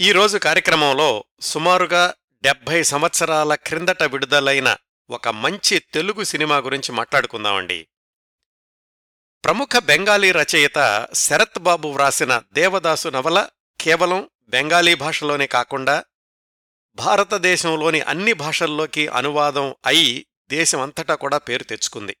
ఈరోజు 0.00 0.38
కార్యక్రమంలో 0.38 1.24
సుమారుగా 1.40 2.14
డెబ్భై 2.42 2.82
సంవత్సరాల 2.82 3.54
క్రిందట 3.54 4.02
విడుదలైన 4.02 4.76
ఒక 5.10 5.28
మంచి 5.28 5.78
తెలుగు 5.78 6.24
సినిమా 6.24 6.56
గురించి 6.56 6.92
మాట్లాడుకుందామండి. 6.92 7.88
ప్రముఖ 9.44 9.68
బెంగాలీ 9.84 10.32
రచయిత 10.32 11.08
శరత్ 11.14 11.58
బాబు 11.58 11.88
వ్రాసిన 11.88 12.42
దేవదాసు 12.52 13.08
నవల 13.08 13.46
కేవలం 13.80 14.30
బెంగాలీ 14.48 14.94
భాషలోనే 14.94 15.46
కాకుండా 15.46 16.04
భారతదేశంలోని 16.94 18.00
అన్ని 18.00 18.32
భాషల్లోకి 18.32 19.08
అనువాదం 19.08 19.74
అయి 19.86 20.26
దేశమంతటా 20.48 21.14
కూడా 21.14 21.38
పేరు 21.38 21.62
తెచ్చుకుంది. 21.62 22.16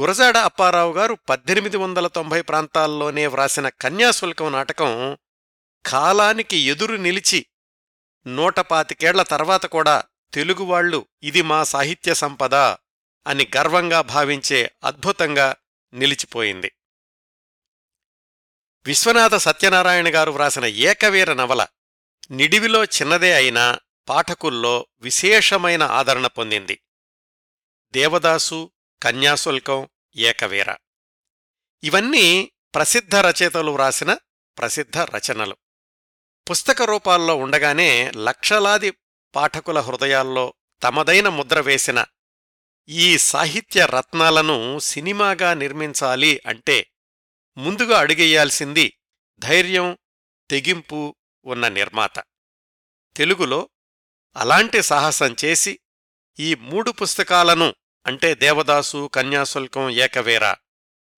గురజాడ 0.00 0.36
అప్పారావు 0.36 0.92
గారు 0.92 1.18
పద్దెనిమిది 1.28 1.76
వందల 1.76 2.06
తొంభై 2.06 2.42
ప్రాంతాల్లోనే 2.42 3.26
వ్రాసిన 3.26 3.68
కన్యాశుల్కం 3.68 4.52
నాటకం 4.52 5.18
కాలానికి 5.86 6.56
ఎదురు 6.56 6.96
నిలిచి 6.96 7.46
నూటపాతికేళ్ళ 8.26 9.22
తర్వాత 9.22 9.66
కూడా 9.66 10.04
తెలుగువాళ్ళు 10.34 11.06
ఇది 11.22 11.42
మా 11.42 11.64
సాహిత్య 11.64 12.14
సంపద 12.14 12.54
అని 13.26 13.50
గర్వంగా 13.56 14.00
భావించే 14.00 14.70
అద్భుతంగా 14.84 15.56
నిలిచిపోయింది. 15.94 16.72
విశ్వనాథ 18.86 19.34
సత్యనారాయణ 19.34 20.14
గారు 20.14 20.30
వ్రాసిన 20.30 20.64
ఏకవీర 20.64 21.32
నవల 21.32 21.66
నిడివిలో 22.30 22.84
చిన్నదే 22.84 23.34
అయినా 23.34 23.78
పాఠకుల్లో 24.08 24.86
విశేషమైన 25.00 25.82
ఆదరణ 25.82 26.26
పొందింది. 26.26 26.80
దేవదాసు 27.92 28.70
కన్యాశుల్కం 29.02 29.88
ఏకవీర. 30.16 30.74
ఇవన్నీ 31.82 32.52
ప్రసిద్ధ 32.74 33.16
రచయితలు 33.16 33.70
వ్రాసిన 33.70 34.14
ప్రసిద్ధ 34.58 34.98
రచనలు. 34.98 35.56
పుస్తక 36.50 36.82
రూపాల్లో 36.82 37.36
ఉండగానే 37.36 38.10
లక్షలాది 38.10 38.90
పాఠకుల 39.34 39.80
హృదయాల్లో 39.80 40.54
తమదైన 40.82 41.28
ముద్ర 41.28 41.60
వేసిన 41.60 42.04
ఈ 42.88 43.18
సాహిత్య 43.18 43.86
రత్నాలను 43.86 44.78
సినిమాగా 44.78 45.54
నిర్మించాలి 45.54 46.42
అంటే 46.46 46.90
ముందుగా 47.56 47.98
అడుగేయాల్సింది 47.98 48.98
ధైర్యం 49.38 49.98
తెగింపు 50.50 51.16
ఉన్న 51.44 51.68
నిర్మాత. 51.68 52.18
తెలుగులో 53.16 53.68
అలాంటి 54.36 54.82
సాహసం 54.82 55.36
చేసి 55.44 55.80
ఈ 56.40 56.54
మూడు 56.54 56.90
పుస్తకాలను 56.90 57.74
అంటే 58.06 58.34
దేవదాసు 58.34 59.10
కన్యాశుల్కం 59.14 59.90
ఏకవేర 59.90 60.54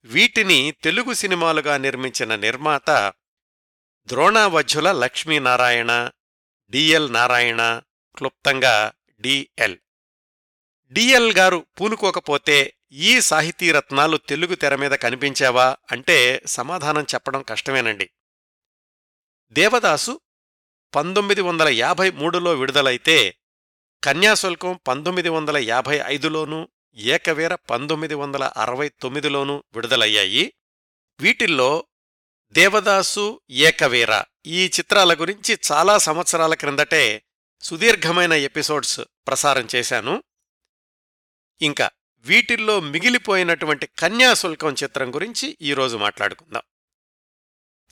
వీటిని 0.05 0.75
తెలుగు 0.83 1.13
సినిమాలుగా 1.13 1.77
నిర్మించిన 1.77 2.37
నిర్మాత 2.37 3.13
ద్రోణావధ్యుల 4.09 4.93
లక్ష్మీనారాయణ 4.93 6.11
డిఎల్ 6.71 7.13
నారాయణ 7.13 7.81
క్లుప్తంగా 8.17 8.93
డిఎల్ 9.21 9.79
డిఎల్ 10.93 11.33
గారు 11.33 11.67
పూనుకోకపోతే 11.81 12.75
ఈ 12.93 13.21
సాహితీరత్నాలు 13.21 14.17
తెలుగు 14.17 14.55
తెర 14.55 14.77
మీద 14.77 14.91
కనిపించావా 14.91 15.77
అంటే 15.93 16.43
సమాధానం 16.47 17.03
చెప్పడం 17.03 17.43
కష్టమేనండి. 17.43 18.11
దేవదాసు 19.51 20.21
పంతొమ్మిది 20.97 21.41
వందల 21.41 21.69
యాభై 21.69 22.11
మూడులో 22.11 22.55
విడుదలైతే 22.55 23.39
కన్యాశుల్కం 24.05 24.81
పంతొమ్మిది 24.89 25.29
వందల 25.29 25.57
యాభై 25.57 26.01
ఐదులోనూ 26.05 26.69
ఏకవీర 26.97 27.55
పంతొమ్మిది 27.55 28.15
వందల 28.15 28.45
అరవై 28.57 28.89
తొమ్మిదిలోనూ 28.89 29.65
విడుదలయ్యాయి. 29.75 30.53
వీటిల్లో 31.21 31.87
దేవదాసు 32.53 33.41
ఏకవీర. 33.51 34.23
ఈ 34.47 34.67
చిత్రాల 34.67 35.15
గురించి 35.15 35.59
చాలా 35.73 35.99
సంవత్సరాల 35.99 36.55
క్రిందటే 36.55 37.23
సుదీర్ఘమైన 37.61 38.33
ఎపిసోడ్స్ 38.33 39.01
ప్రసారం 39.01 39.69
చేశాను. 39.75 40.23
ఇంకా 41.63 41.91
వీటిల్లో 42.19 42.81
మిగిలిపోయినటువంటి 42.81 43.87
కన్యాశుల్కం 43.87 44.75
చిత్రం 44.83 45.15
గురించి 45.15 45.59
ఈరోజు 45.61 45.97
మాట్లాడుకుందాం. 45.97 46.63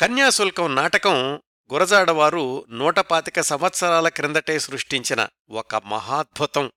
కన్యాశుల్కం 0.00 0.74
నాటకం 0.74 1.34
గురజాడవారు 1.72 2.64
నూటపాతిక 2.70 3.40
సంవత్సరాల 3.40 4.08
క్రిందటే 4.08 4.58
సృష్టించిన 4.58 5.28
ఒక 5.50 5.74
మహాద్భుతం. 5.74 6.72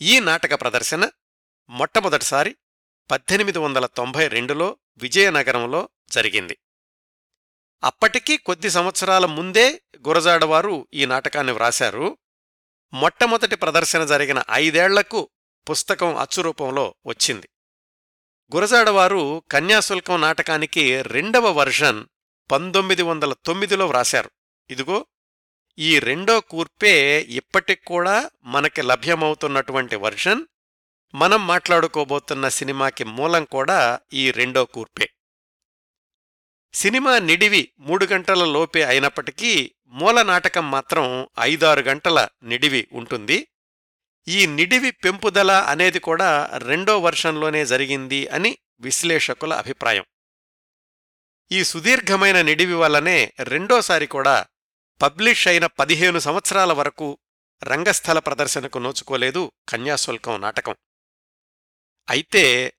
ఈ 0.00 0.20
నాటక 0.20 0.60
ప్రదర్శన 0.60 1.10
మొట్టమొదటిసారి 1.68 2.56
పద్దెనిమిది 3.10 3.58
వందల 3.58 3.86
తొంభై 3.86 4.28
రెండులో 4.28 4.76
విజయనగరంలో 4.96 5.88
జరిగింది. 6.10 6.58
అప్పటికీ 7.84 8.36
కొద్ది 8.36 8.70
సంవత్సరాల 8.70 9.26
ముందే 9.26 9.82
గురజాడవారు 10.08 10.88
ఈ 10.94 11.06
నాటకాన్ని 11.06 11.52
వ్రాశారు. 11.52 12.18
మొట్టమొదటి 12.92 13.56
ప్రదర్శన 13.56 14.04
జరిగిన 14.04 14.42
ఐదేళ్ళకు 14.50 15.28
పుస్తకం 15.70 16.16
అచ్చురూపంలో 16.16 16.94
వచ్చింది. 17.06 17.48
గురజాడవారు 18.54 19.42
కన్యాశుల్కం 19.50 20.20
నాటకానికి 20.20 21.02
రెండవ 21.02 21.50
వర్షన్ 21.50 22.04
పంతొమ్మిది 22.50 23.02
వందల 23.02 23.32
తొమ్మిదిలో 23.32 23.86
వ్రాశారు. 23.86 24.30
ఇదిగో 24.70 25.06
ఈ 25.78 25.98
రెండో 25.98 26.40
కూర్పే 26.40 27.20
ఇప్పటిక్కూడా 27.20 28.30
మనకి 28.44 28.82
లభ్యమవుతున్నటువంటి 28.82 29.96
వర్షన్. 29.96 30.46
మనం 31.14 31.46
మాట్లాడుకోబోతున్న 31.46 32.48
సినిమాకి 32.48 33.04
మూలం 33.04 33.44
కూడా 33.44 34.00
ఈ 34.12 34.30
రెండో 34.30 34.64
కూర్పే. 34.64 35.10
సినిమా 36.80 37.18
నిడివి 37.18 37.72
మూడు 37.78 38.06
గంటల 38.06 38.44
లోపే 38.44 38.82
అయినప్పటికీ 38.82 39.74
మూల 39.86 40.22
నాటకం 40.22 40.70
మాత్రం 40.70 41.28
ఐదారు 41.40 41.80
గంటల 41.80 42.28
నిడివి 42.42 42.88
ఉంటుంది. 42.92 43.48
ఈ 44.28 44.46
నిడివి 44.46 44.90
పెంపుదల 44.90 45.50
అనేది 45.50 45.98
కూడా 45.98 46.50
రెండో 46.56 46.98
వర్షంలోనే 46.98 47.66
జరిగింది 47.66 48.28
అని 48.28 48.58
విశ్లేషకుల 48.80 49.52
అభిప్రాయం. 49.52 50.04
ఈ 51.52 51.64
సుదీర్ఘమైన 51.64 52.42
నిడివి 52.42 52.74
వల్లనే 52.74 53.32
రెండోసారి 53.40 54.06
కూడా 54.06 54.46
పబ్లిష్ 55.02 55.48
అయిన 55.48 55.66
పదిహేను 55.66 56.18
సంవత్సరాల 56.18 56.72
వరకు 56.72 57.18
రంగస్థల 57.62 58.18
ప్రదర్శనకు 58.18 58.78
నోచుకోలేదు 58.78 59.52
కన్యాశుల్కం 59.68 60.40
నాటకం. 60.40 60.76
అయితే 62.10 62.74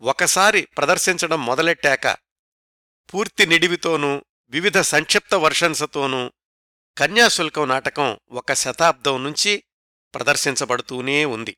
ఒకసారి 0.00 0.62
ప్రదర్శించడం 0.66 1.46
మొదలెట్టాక 1.46 2.23
పూర్తి 3.12 3.46
నిడివితోనూ 3.46 4.22
వివిధ 4.52 4.78
సంక్షిప్త 4.78 5.34
వర్షన్సతోనూ 5.34 6.30
కన్యాశుల్కం 6.96 7.68
నాటకం 7.68 8.18
ఒక 8.30 8.52
శతాబ్దం 8.52 9.24
నుంచి 9.24 9.64
ప్రదర్శించబడుతూనే 10.14 11.24
ఉంది. 11.24 11.56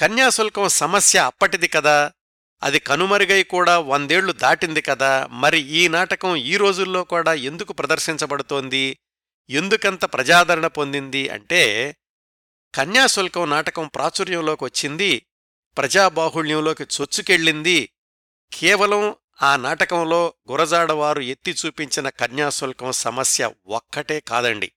కన్యాశుల్కం 0.00 0.68
సమస్య 0.68 1.18
అప్పటిది 1.18 1.68
కదా 1.68 2.12
అది 2.62 2.78
కనుమరుగై 2.78 3.42
కూడా 3.42 3.78
వందేళ్ళు 3.78 4.32
దాటింది 4.32 4.80
కదా 4.80 5.26
మరి 5.26 5.60
ఈ 5.60 5.88
నాటకం 5.88 6.36
ఈ 6.36 6.56
రోజుల్లో 6.56 7.04
కూడా 7.04 7.34
ఎందుకు 7.34 7.72
ప్రదర్శించబడుతోంది 7.72 8.98
ఎందుకంత 9.50 10.04
ప్రజాదరణ 10.04 10.66
పొందింది 10.66 11.28
అంటే 11.28 11.96
కన్యాశుల్కం 12.74 13.50
నాటకం 13.50 13.86
ప్రాచుర్యంలోకి 13.88 14.64
వచ్చింది 14.64 15.26
ప్రజాబాహుళ్యంలోకి 15.76 16.82
చొచ్చుకెళ్ళింది 16.82 17.90
కేవలం 18.52 19.16
ఆ 19.42 19.56
నాటకంలో 19.56 20.34
గురజాడవారు 20.50 21.20
ఎత్తి 21.20 21.54
చూపించిన 21.66 22.08
కన్యాశుల్కం 22.08 22.92
సమస్య 22.92 23.50
ఒక్కటే 23.66 24.20
కాదండి. 24.20 24.72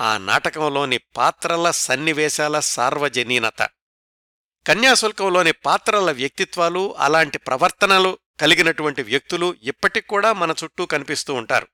ఆ 0.00 0.18
నాటకంలోని 0.18 0.98
పాత్రల 0.98 1.70
సన్నివేశాల 1.70 2.60
సార్వజనీనత. 2.60 3.62
కన్యాశుల్కంలోని 4.66 5.52
పాత్రల 5.52 6.10
వ్యక్తిత్వాలు 6.10 6.96
అలాంటి 6.98 7.38
ప్రవర్తనలు 7.38 8.18
కలిగినటువంటి 8.40 9.02
వ్యక్తులు 9.02 9.54
ఇప్పటికూడా 9.62 10.32
మన 10.32 10.54
చుట్టూ 10.64 10.86
కనిపిస్తూ 10.86 11.34
ఉంటారు. 11.34 11.66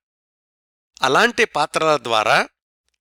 అలాంటి 1.03 1.45
పాత్రల 1.45 1.99
ద్వారా 2.03 2.49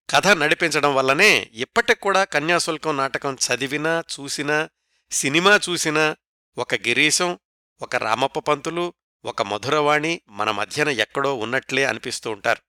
కథ 0.10 0.28
నడిపించడం 0.28 0.96
వల్లనే 0.96 1.50
ఇప్పటికూడా 1.54 2.24
కన్యాశుల్కం 2.24 2.98
నాటకం 2.98 3.38
చదివినా 3.48 4.04
చూసినా 4.20 4.70
సినిమా 5.12 5.60
చూసినా 5.70 6.16
ఒక 6.58 6.76
గిరీశం 6.76 7.40
ఒక 7.82 7.96
రామప్ప 7.96 8.40
పంతులు 8.40 8.94
ఒక 9.26 9.42
మధురవాణి 9.42 10.22
మన 10.30 10.52
మధ్యన 10.52 10.90
ఎక్కడో 10.90 11.36
ఉన్నట్లే 11.36 11.86
అనిపిస్తూ 11.86 12.32
ఉంటారు. 12.32 12.62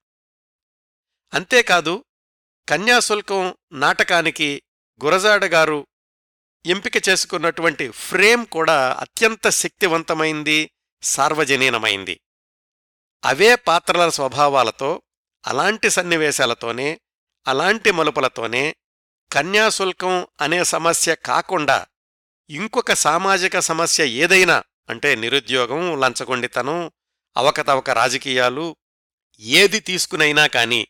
అంతేకాదు 1.35 2.05
కన్యాశుల్కం 2.69 3.55
నాటకానికి 3.73 4.63
గురజాడగారు 5.05 5.87
ఎంపిక 6.67 7.09
చేసుకున్నటువంటి 7.09 7.91
ఫ్రేమ్ 7.91 8.47
కూడా 8.47 8.95
అత్యంత 8.95 9.49
శక్తివంతమైంది 9.49 10.71
సార్వజనీనమైంది. 11.03 12.21
అవే 13.25 13.55
పాత్రల 13.55 14.09
స్వభావాలతో 14.09 15.03
అలాంటి 15.47 15.91
సన్నివేశాలతోనే 15.91 17.01
అలాంటి 17.47 17.91
మలుపులతోనే 17.91 18.77
కన్యాశుల్కం 19.33 20.27
అనే 20.41 20.65
సమస్య 20.65 21.15
కాకుండా 21.15 21.87
ఇంకొక 22.51 22.93
సామాజిక 22.93 23.59
సమస్య 23.59 24.07
ఏదైనా 24.07 24.63
అంటే 24.89 25.15
నిరుద్యోగం 25.17 26.01
లంచగొండితనం 26.01 26.91
అవకతవక 27.37 27.91
రాజకీయాలు 27.91 28.77
ఏది 29.41 29.81
తీసుకునైనా 29.81 30.47
కాని 30.47 30.87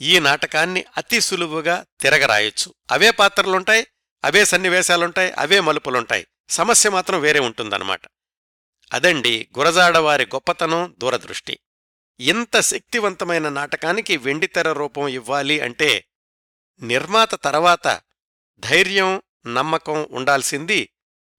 ఈ 0.00 0.18
నాటకాన్ని 0.18 0.84
అతి 0.96 1.20
సులువుగా 1.20 1.86
తిరగరాయొచ్చు. 2.00 2.74
అవే 2.90 3.10
పాత్రలుంటాయి 3.10 3.86
అవే 4.24 4.44
సన్నివేశాలుంటాయి 4.44 5.32
అవే 5.32 5.60
మలుపులుంటాయి. 5.60 6.26
సమస్య 6.50 6.90
మాత్రం 6.90 7.20
వేరే 7.20 7.40
ఉంటుందన్నమాట. 7.40 8.00
అదండి 8.92 9.48
గురజాడవారి 9.58 10.24
గొప్పతనం 10.24 10.94
దూరదృష్టి. 10.98 11.58
ఇంత 12.20 12.60
శక్తివంతమైన 12.60 13.48
నాటకానికి 13.48 14.16
వెండితెర 14.16 14.72
రూపం 14.72 15.08
ఇవ్వాలి 15.08 15.60
అంటే 15.60 16.04
నిర్మాత 16.82 17.34
తర్వాత 17.34 18.00
ధైర్యం 18.58 19.22
నమ్మకం 19.46 20.08
ఉండాల్సింది 20.10 20.88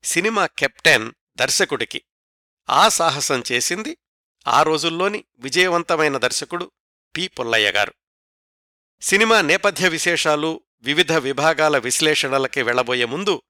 సినిమా 0.04 0.46
కెప్టెన్ 0.46 1.12
దర్శకుడికి. 1.38 2.02
ఆ 2.70 2.90
సాహసం 2.90 3.44
చేసింది 3.52 3.98
ఆ 4.48 4.64
రోజుల్లోని 4.64 5.24
విజయవంతమైన 5.40 6.18
దర్శకుడు 6.18 6.72
పి 7.18 7.28
పుల్లయ్య 7.28 7.72
గారు. 7.72 7.94
సినిమా 9.02 9.42
నేపథ్య 9.42 9.88
విశేషాలు 9.88 10.62
వివిధ 10.82 11.12
విభాగాల 11.12 11.78
విశ్లేషణలకి 11.78 12.62
వెళ్ళబోయే 12.62 13.06
ముందు 13.06 13.42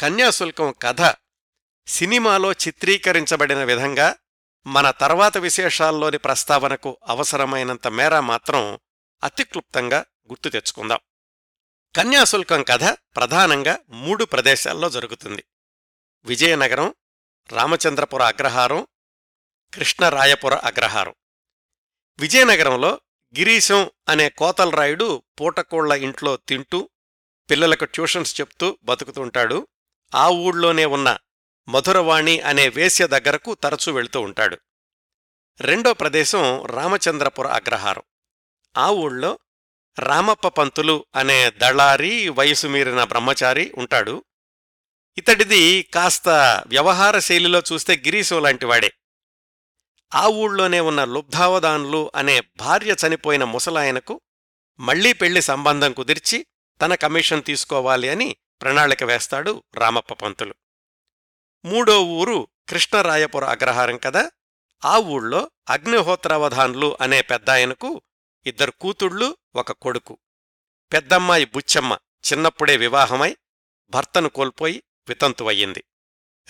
కన్యాశుల్కం 0.00 0.74
కథ 0.82 1.14
సినిమాలో 1.86 2.52
చిత్రీకరించబడిన 2.52 3.64
విధంగా 3.64 4.16
మన 4.66 4.90
తర్వాత 4.90 5.38
విశేషాల్లోని 5.38 6.18
ప్రస్తావనకు 6.18 6.98
అవసరమైనంత 7.06 7.88
మేర 7.88 8.20
మాత్రం 8.20 8.78
అతిక్లుప్తంగా 9.24 10.04
గుర్తు 10.28 10.48
తెచ్చుకుందాం. 10.48 10.98
కన్యాశుల్కం 11.96 12.62
కథ 12.62 12.84
ప్రధానంగా 12.84 13.78
మూడు 13.88 14.24
ప్రదేశాల్లో 14.24 14.90
జరుగుతుంది. 14.90 15.44
విజయనగరం 16.24 16.94
రామచంద్రపుర 17.52 18.22
అగ్రహారం 18.22 18.86
కృష్ణరాయపుర 19.74 20.54
అగ్రహారం. 20.54 21.14
విజయనగరంలో 22.20 23.00
గిరీశం 23.38 23.90
అనే 24.08 24.28
కోతలరాయుడు 24.28 25.22
పూటకోళ్ళ 25.40 25.92
ఇంట్లో 25.92 26.36
తింటూ 26.36 26.90
పిల్లలకు 27.50 27.84
ట్యూషన్స్ 27.84 28.40
చెప్తూ 28.40 28.78
బతుకుతుంటాడు. 28.82 29.68
ఆ 30.14 30.28
ఊళ్ళోనే 30.28 30.84
ఉన్న 30.84 31.18
మధురవాణి 31.68 32.40
అనే 32.40 32.68
వేశ్య 32.68 33.06
దగ్గరకు 33.06 33.54
తరచూ 33.54 33.92
వెళుతూ 33.92 34.20
ఉంటాడు. 34.20 34.58
రెండో 35.60 35.92
ప్రదేశం 35.92 36.66
రామచంద్రపుర 36.66 37.46
అగ్రహారం. 37.46 38.02
ఆ 38.76 38.90
ఊళ్ళో 38.90 39.38
రామప్ప 39.98 40.48
పంతులు 40.48 41.06
అనే 41.14 41.50
దళారి 41.50 42.28
వయసు 42.28 42.66
మీరిన 42.66 43.04
బ్రహ్మచారి 43.04 43.72
ఉంటాడు. 43.74 44.24
ఇతడిది 45.18 45.82
కాస్త 45.82 46.28
వ్యవహార 46.66 47.18
శైలిలో 47.18 47.62
చూస్తే 47.72 47.96
గిరీశం 47.96 48.42
లాంటివాడే 48.42 48.92
ఆ 50.14 50.26
ఊళ్ళోనే 50.26 50.80
ఉన్న 50.80 51.04
లుబ్ధావదాన్లు 51.04 52.12
అనే 52.14 52.40
భార్య 52.40 52.96
చనిపోయిన 53.06 53.44
ముసలాయనకు 53.44 54.20
మళ్ళీ 54.80 55.12
పెళ్ళి 55.12 55.42
సంబంధం 55.42 55.92
కుదిర్చి 55.92 56.46
తన 56.82 56.94
కమిషన్ 56.94 57.42
తీసుకోవాలి 57.42 58.08
అని 58.08 58.36
ప్రణాళిక 58.62 59.04
వేస్తాడు 59.04 59.62
రామప్ప 59.74 60.12
పంతులు. 60.12 60.54
మూడో 61.64 62.04
ఊరు 62.04 62.48
కృష్ణరాయపుర 62.68 63.44
అగ్రహారం 63.44 63.96
కదా. 63.96 64.30
ఆ 64.84 64.98
ఊళ్ళో 64.98 65.50
అగ్నిహోత్రావధాన్లు 65.68 66.98
అనే 67.00 67.22
పెద్దాయనకు 67.22 68.02
ఇద్దరు 68.46 68.70
కూతుళ్ళు 68.70 69.36
ఒక 69.54 69.72
కొడుకు. 69.72 70.18
పెద్దమ్మాయి 70.92 71.44
బుచ్చమ్మ 71.44 71.98
చిన్నప్పుడే 72.32 72.76
వివాహమై 72.76 73.36
భర్తను 73.90 74.28
కోల్పోయి 74.28 74.82
వితంతువయ్యింది. 75.08 75.84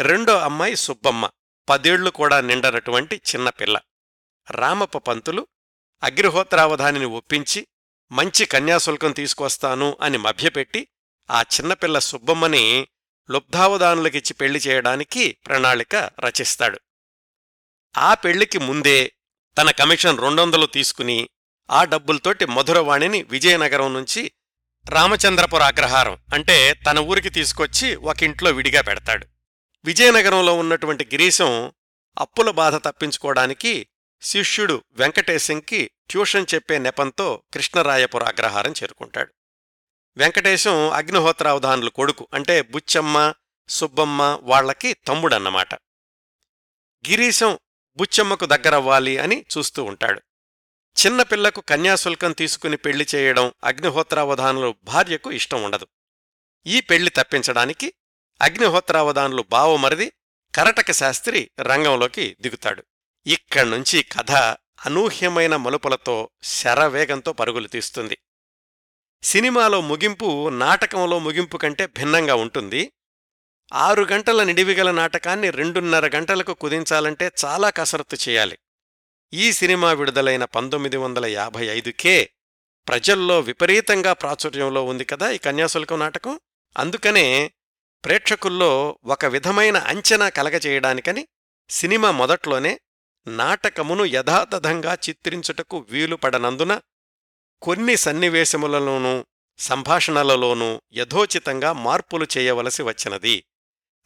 రెండో 0.00 0.38
అమ్మాయి 0.38 0.76
సుబ్బమ్మ 0.76 1.30
పదేళ్ళు 1.68 2.10
కూడా 2.10 2.40
నిండనటువంటి 2.40 3.16
చిన్నపిల్ల 3.16 3.80
రామప్ప 4.50 4.98
పంతులు 4.98 5.46
అగ్నిహోత్రావధానిని 6.02 7.04
ఒప్పించి 7.04 7.66
మంచి 8.12 8.44
కన్యాశుల్కం 8.44 9.12
తీసుకొస్తాను 9.12 9.98
అని 10.00 10.18
మభ్యపెట్టి 10.18 10.88
ఆ 11.30 11.40
చిన్నపిల్ల 11.42 11.98
సుబ్బమ్మని 11.98 12.88
లుబ్ధావధానులకిచ్చి 13.30 14.34
పెళ్ళి 14.34 14.58
చేయడానికి 14.58 15.38
ప్రణాళిక 15.46 15.96
రచిస్తాడు. 15.96 16.80
ఆ 17.96 18.14
పెళ్ళికి 18.14 18.58
ముందే 18.58 19.12
తన 19.58 19.70
కమిషన్ 19.70 20.18
రెండొందలు 20.18 20.66
తీసుకుని 20.66 21.28
ఆ 21.70 21.84
డబ్బులతోటి 21.84 22.46
మధురవాణిని 22.46 23.22
విజయనగరం 23.22 23.94
నుంచి 23.94 24.32
రామచంద్రపుర 24.88 25.62
అగ్రహారం 25.62 26.18
అంటే 26.34 26.74
తన 26.74 26.98
ఊరికి 26.98 27.30
తీసుకొచ్చి 27.30 27.96
ఒక 27.96 28.22
ఇంట్లో 28.22 28.50
విడిగా 28.50 28.80
పెడతాడు. 28.80 29.26
విజయనగరంలో 29.84 30.54
ఉన్నటువంటి 30.54 31.04
గిరీశం 31.04 31.72
అప్పుల 32.18 32.50
బాధ 32.50 32.74
తప్పించుకోవడానికి 32.74 33.86
శిష్యుడు 34.22 34.82
వెంకటేశంకి 34.92 35.90
ట్యూషన్ 36.10 36.46
చెప్పే 36.54 36.78
నెపంతో 36.78 37.42
కృష్ణరాయపుర 37.54 38.24
అగ్రహారం 38.24 38.74
చేరుకుంటాడు. 38.82 39.32
వెంకటేశం 40.16 40.90
అగ్నిహోత్రావధానులు 40.90 41.90
కొడుకు 41.90 42.28
అంటే 42.34 42.62
బుచ్చమ్మ 42.62 43.34
సుబ్బమ్మ 43.68 44.38
వాళ్ళకి 44.42 44.92
తమ్ముడన్నమాట. 44.92 45.74
గిరీశం 47.08 47.58
బుచ్చమ్మకు 47.96 48.46
దగ్గరవ్వాలి 48.46 49.18
అని 49.18 49.44
చూస్తూ 49.58 49.84
ఉంటాడు. 49.84 50.22
చిన్నపిల్లకు 50.96 51.60
కన్యాశుల్కం 51.60 52.32
తీసుకుని 52.32 52.76
పెళ్ళి 52.76 53.06
చేయడం 53.14 53.52
అగ్నిహోత్రావధానులు 53.64 54.74
భార్యకు 54.84 55.32
ఇష్టం 55.32 55.62
ఉండదు. 55.62 55.86
ఈ 56.66 56.80
పెళ్ళి 56.80 57.10
తప్పించడానికి 57.10 57.94
అగ్నిహోత్రావధానులు 58.42 59.44
బావమరిది 59.50 60.12
కరటక 60.54 60.92
శాస్త్రి 60.92 61.50
రంగంలోకి 61.60 62.36
దిగుతాడు. 62.40 62.84
ఇక్కడ్నుంచి 63.26 64.02
కథ 64.02 64.32
అనూహ్యమైన 64.86 65.56
మలుపులతో 65.56 66.30
శరవేగంతో 66.42 67.32
పరుగులు 67.32 67.68
తీస్తుంది. 67.68 68.18
సినిమాలో 69.22 69.80
ముగింపు 69.80 70.48
నాటకంలో 70.48 71.18
ముగింపు 71.18 71.56
కంటే 71.56 71.86
భిన్నంగా 71.86 72.34
ఉంటుంది. 72.34 72.92
ఆరు 73.72 74.02
గంటల 74.02 74.42
నిడివిగల 74.42 74.90
నాటకాన్ని 74.90 75.50
రెండున్నర 75.50 76.16
గంటలకు 76.16 76.54
కుదించాలంటే 76.54 77.32
చాలా 77.44 77.70
కసరత్తు 77.70 78.16
చేయాలి. 78.28 78.58
ఈ 79.32 79.52
సినిమా 79.52 79.92
విడుదలైన 79.92 80.44
పంతొమ్మిది 80.44 80.96
వందల 80.96 81.26
యాభై 81.26 81.66
ఐదుకే 81.66 82.30
ప్రజల్లో 82.88 83.40
విపరీతంగా 83.40 84.12
ప్రాచుర్యంలో 84.12 84.84
ఉంది 84.84 85.04
కదా 85.04 85.30
ఈ 85.30 85.38
కన్యాశుల్కం 85.38 85.98
నాటకం. 85.98 86.40
అందుకనే 86.76 87.52
ప్రేక్షకుల్లో 88.04 88.98
ఒక 89.04 89.24
విధమైన 89.24 89.76
అంచనా 89.76 90.28
కలగచేయడానికని 90.28 91.28
సినిమా 91.70 92.10
మొదట్లోనే 92.10 92.80
నాటకమును 93.26 94.04
యథాతథంగా 94.04 94.94
చిత్రించుటకు 94.94 95.86
వీలుపడనందున 95.90 96.80
కొన్ని 97.62 97.96
సన్నివేశములలోనూ 97.96 99.26
సంభాషణలలోనూ 99.58 100.82
యథోచితంగా 100.92 101.72
మార్పులు 101.72 102.26
చేయవలసి 102.38 102.82
వచ్చినది. 102.82 103.44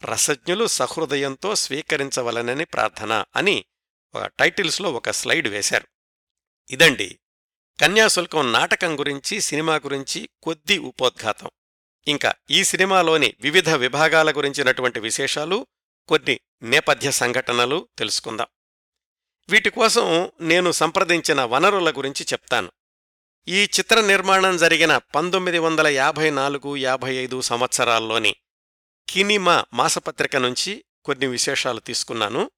రసజ్ఞులు 0.05 0.67
సహృదయంతో 0.67 1.55
స్వీకరించవలనని 1.55 2.65
ప్రార్థన 2.65 3.25
అని 3.35 3.65
ఒక 4.15 4.25
టైటిల్స్లో 4.25 4.91
ఒక 4.91 5.09
స్లైడ్ 5.09 5.47
వేశారు. 5.47 5.87
ఇదండి 6.69 7.19
కన్యాశుల్కం 7.81 8.53
నాటకం 8.53 8.99
గురించి 8.99 9.41
సినిమా 9.41 9.75
గురించి 9.75 10.29
కొద్ది 10.43 10.77
ఉపోద్ఘాతం. 10.77 11.49
ఇంకా 12.07 12.33
ఈ 12.51 12.63
సినిమాలోని 12.63 13.33
వివిధ 13.41 13.69
విభాగాల 13.69 14.31
గురించినటువంటి 14.31 14.99
విశేషాలు 14.99 15.67
కొన్ని 16.07 16.39
నేపథ్య 16.61 17.11
సంఘటనలు 17.11 17.87
తెలుసుకుందాం. 17.97 18.47
వీటి 19.49 19.69
కోసం 19.69 20.31
నేను 20.41 20.71
సంప్రదించిన 20.71 21.43
వనరుల 21.43 21.91
గురించి 21.91 22.25
చెప్తాను. 22.33 22.71
ఈ 23.47 23.63
చిత్ర 23.63 24.01
నిర్మాణం 24.01 24.57
జరిగిన 24.57 24.97
పంతొమ్మిది 24.97 25.59
వందల 25.59 25.87
యాభై 25.87 26.29
నాలుగు 26.29 26.75
యాభై 26.75 27.15
ఐదు 27.15 27.41
సంవత్సరాల్లోని 27.41 28.35
కినిమా 29.09 29.65
మాసపత్రిక 29.73 30.35
నుంచి 30.35 30.85
కొన్ని 31.03 31.27
విశేషాలు 31.27 31.79
తీసుకున్నాను. 31.79 32.51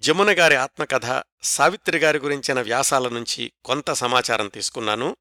జమున 0.00 0.38
గారి 0.38 0.54
ఆత్మకథ 0.54 1.22
సావిత్రి 1.42 1.98
గారి 1.98 2.18
గురించిన 2.18 2.60
వ్యాసాల 2.60 3.08
నుంచి 3.08 3.52
కొంత 3.64 3.90
సమాచారం 3.90 4.48
తీసుకున్నాను. 4.48 5.16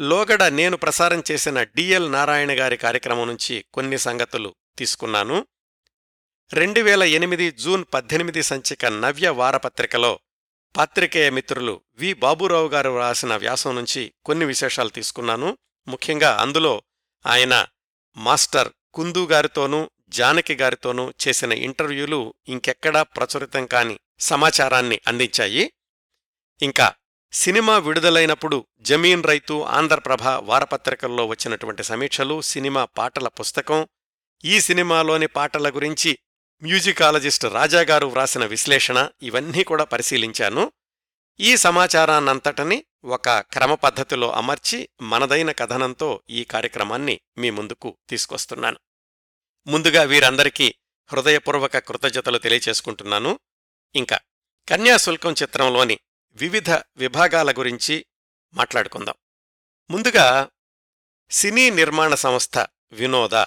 లోగడ 0.00 0.42
నేను 0.42 0.76
ప్రసారం 0.76 1.22
చేసిన 1.30 1.62
డిఎల్ 1.62 2.12
నారాయణ 2.12 2.60
గారి 2.60 2.76
కార్యక్రమం 2.76 3.28
నుంచి 3.28 3.64
కొన్ని 3.74 3.98
సంగతులు 3.98 4.54
తీసుకున్నాను. 4.78 5.46
రెండు 6.52 6.80
వేల 6.80 7.02
ఎనిమిది 7.02 7.50
జూన్ 7.50 7.84
పద్దెనిమిది 7.94 8.42
సంచిక 8.42 8.86
నవ్య 8.86 9.28
వారపత్రికలో 9.28 10.20
పాత్రికేయ 10.76 11.30
మిత్రులు 11.30 11.80
వి 11.94 12.12
బాబురావు 12.12 12.68
గారు 12.68 12.98
రాసిన 12.98 13.36
వ్యాసం 13.36 13.74
నుంచి 13.74 14.12
కొన్ని 14.24 14.46
విశేషాలు 14.46 14.88
తీసుకున్నాను. 14.88 15.58
ముఖ్యంగా 15.88 16.36
అందులో 16.40 16.82
ఆయన 17.26 17.66
మాస్టర్ 18.16 18.68
కుందు 18.94 19.24
గారితోనూ 19.24 19.90
జానకి 20.08 20.54
గారితోనూ 20.54 21.12
చేసిన 21.28 21.52
ఇంటర్వ్యూలు 21.52 22.34
ఇంకెక్కడా 22.48 23.02
ప్రచురితం 23.02 23.66
కాని 23.66 23.98
సమాచారాన్ని 24.20 25.00
అందించాయి. 25.06 25.72
ఇంకా 26.62 26.94
సినిమా 27.32 27.78
విడుదలైనప్పుడు 27.78 28.66
జమీన్ 28.80 29.24
రైతు 29.24 29.62
ఆంధ్రప్రభ 29.62 30.22
వారపత్రికల్లో 30.22 31.26
వచ్చినటువంటి 31.26 31.82
సమీక్షలు 31.82 32.40
సినిమా 32.40 32.84
పాటల 32.84 33.28
పుస్తకం 33.28 33.88
ఈ 34.44 34.60
సినిమాలోని 34.60 35.26
పాటల 35.26 35.70
గురించి 35.70 36.18
మ్యూజికాలజిస్ట్ 36.62 37.44
రాజాగారు 37.44 38.06
వ్రాసిన 38.06 38.44
విశ్లేషణ 38.46 39.08
ఇవన్నీ 39.22 39.64
కూడా 39.64 39.84
పరిశీలించాను. 39.84 40.72
ఈ 41.40 41.56
సమాచారాన్నంతటని 41.56 42.84
ఒక 43.04 43.28
క్రమ 43.28 43.74
పద్ధతిలో 43.74 44.32
అమర్చి 44.32 44.88
మనదైన 45.00 45.52
కథనంతో 45.52 46.22
ఈ 46.30 46.44
కార్యక్రమాన్ని 46.44 47.20
మీ 47.38 47.50
ముందుకు 47.50 47.98
తీసుకొస్తున్నాను. 48.08 48.78
ముందుగా 49.68 50.02
వీరందరికీ 50.02 50.74
హృదయపూర్వక 51.12 51.78
కృతజ్ఞతలు 51.78 52.38
తెలియచేసుకుంటున్నాను. 52.38 53.40
ఇంకా 53.94 54.20
కన్యాశుల్కం 54.68 55.34
చిత్రంలోని 55.42 55.98
వివిధ 56.30 56.70
విభాగాల 56.70 57.52
గురించి 57.52 58.06
మాట్లాడుకుందాం. 58.54 59.14
ముందుగా 59.90 60.48
సినీ 61.30 61.70
నిర్మాణ 61.70 62.14
సంస్థ 62.14 62.58
వినోద. 62.92 63.44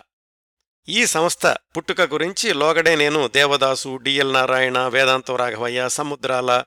ఈ 0.90 1.06
సంస్థ 1.06 1.46
పుట్టుక 1.46 2.02
గురించి 2.02 2.54
లోగడే 2.54 2.96
నేను 2.96 3.28
దేవదాసు 3.28 3.96
డిఎల్ 3.96 4.34
నారాయణ 4.34 4.80
వేదాంతో 4.80 5.36
రాఘవయ్య 5.36 5.90
సముద్రాల 5.90 6.64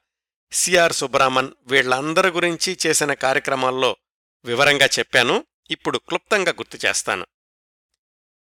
సిఆర్ 0.52 0.92
సుబ్రహ్మణ్ 0.92 1.48
వీళ్ళందరి 1.62 2.28
గురించి 2.28 2.78
చేసిన 2.86 3.14
కార్యక్రమాల్లో 3.14 3.96
వివరంగా 4.44 4.86
చెప్పాను. 4.86 5.46
ఇప్పుడు 5.70 5.98
క్లుప్తంగా 5.98 6.52
గుర్తు 6.52 6.86
చేస్తాను. 6.86 7.26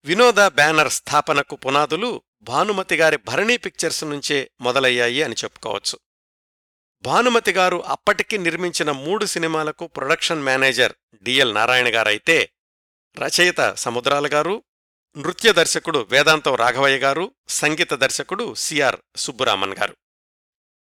వినోద 0.05 0.47
బ్యానర్ 0.47 0.93
స్థాపనకు 0.93 1.57
పునాదులు 1.57 2.23
భానుమతి 2.43 2.97
గారి 2.97 3.17
భరణీ 3.17 3.57
పిక్చర్స్ 3.57 4.05
నుంచే 4.05 4.51
మొదలయ్యాయి 4.61 5.23
అని 5.23 5.35
చెప్పుకోవచ్చు. 5.45 5.99
భానుమతి 7.03 7.53
గారు 7.53 7.85
అప్పటికి 7.85 8.39
నిర్మించిన 8.39 8.91
మూడు 8.91 9.25
సినిమాలకు 9.25 9.87
production 9.87 10.43
manager 10.43 10.93
D L 11.15 11.55
Narayana 11.55 11.97
గారైతే 11.97 12.53
రచయిత 13.19 13.73
సముద్రాల 13.73 14.29
గారు 14.33 14.63
నృత్య 15.17 15.53
దర్శకుడు 15.53 16.07
వేదాంతం 16.11 16.55
రాఘవయ్య 16.55 16.99
గారు 16.99 17.35
సంగీత 17.49 17.95
దర్శకుడు 17.95 18.55
సిఆర్ 18.55 18.97
సుబ్బురామన్ 19.17 19.75
గారు. 19.75 19.97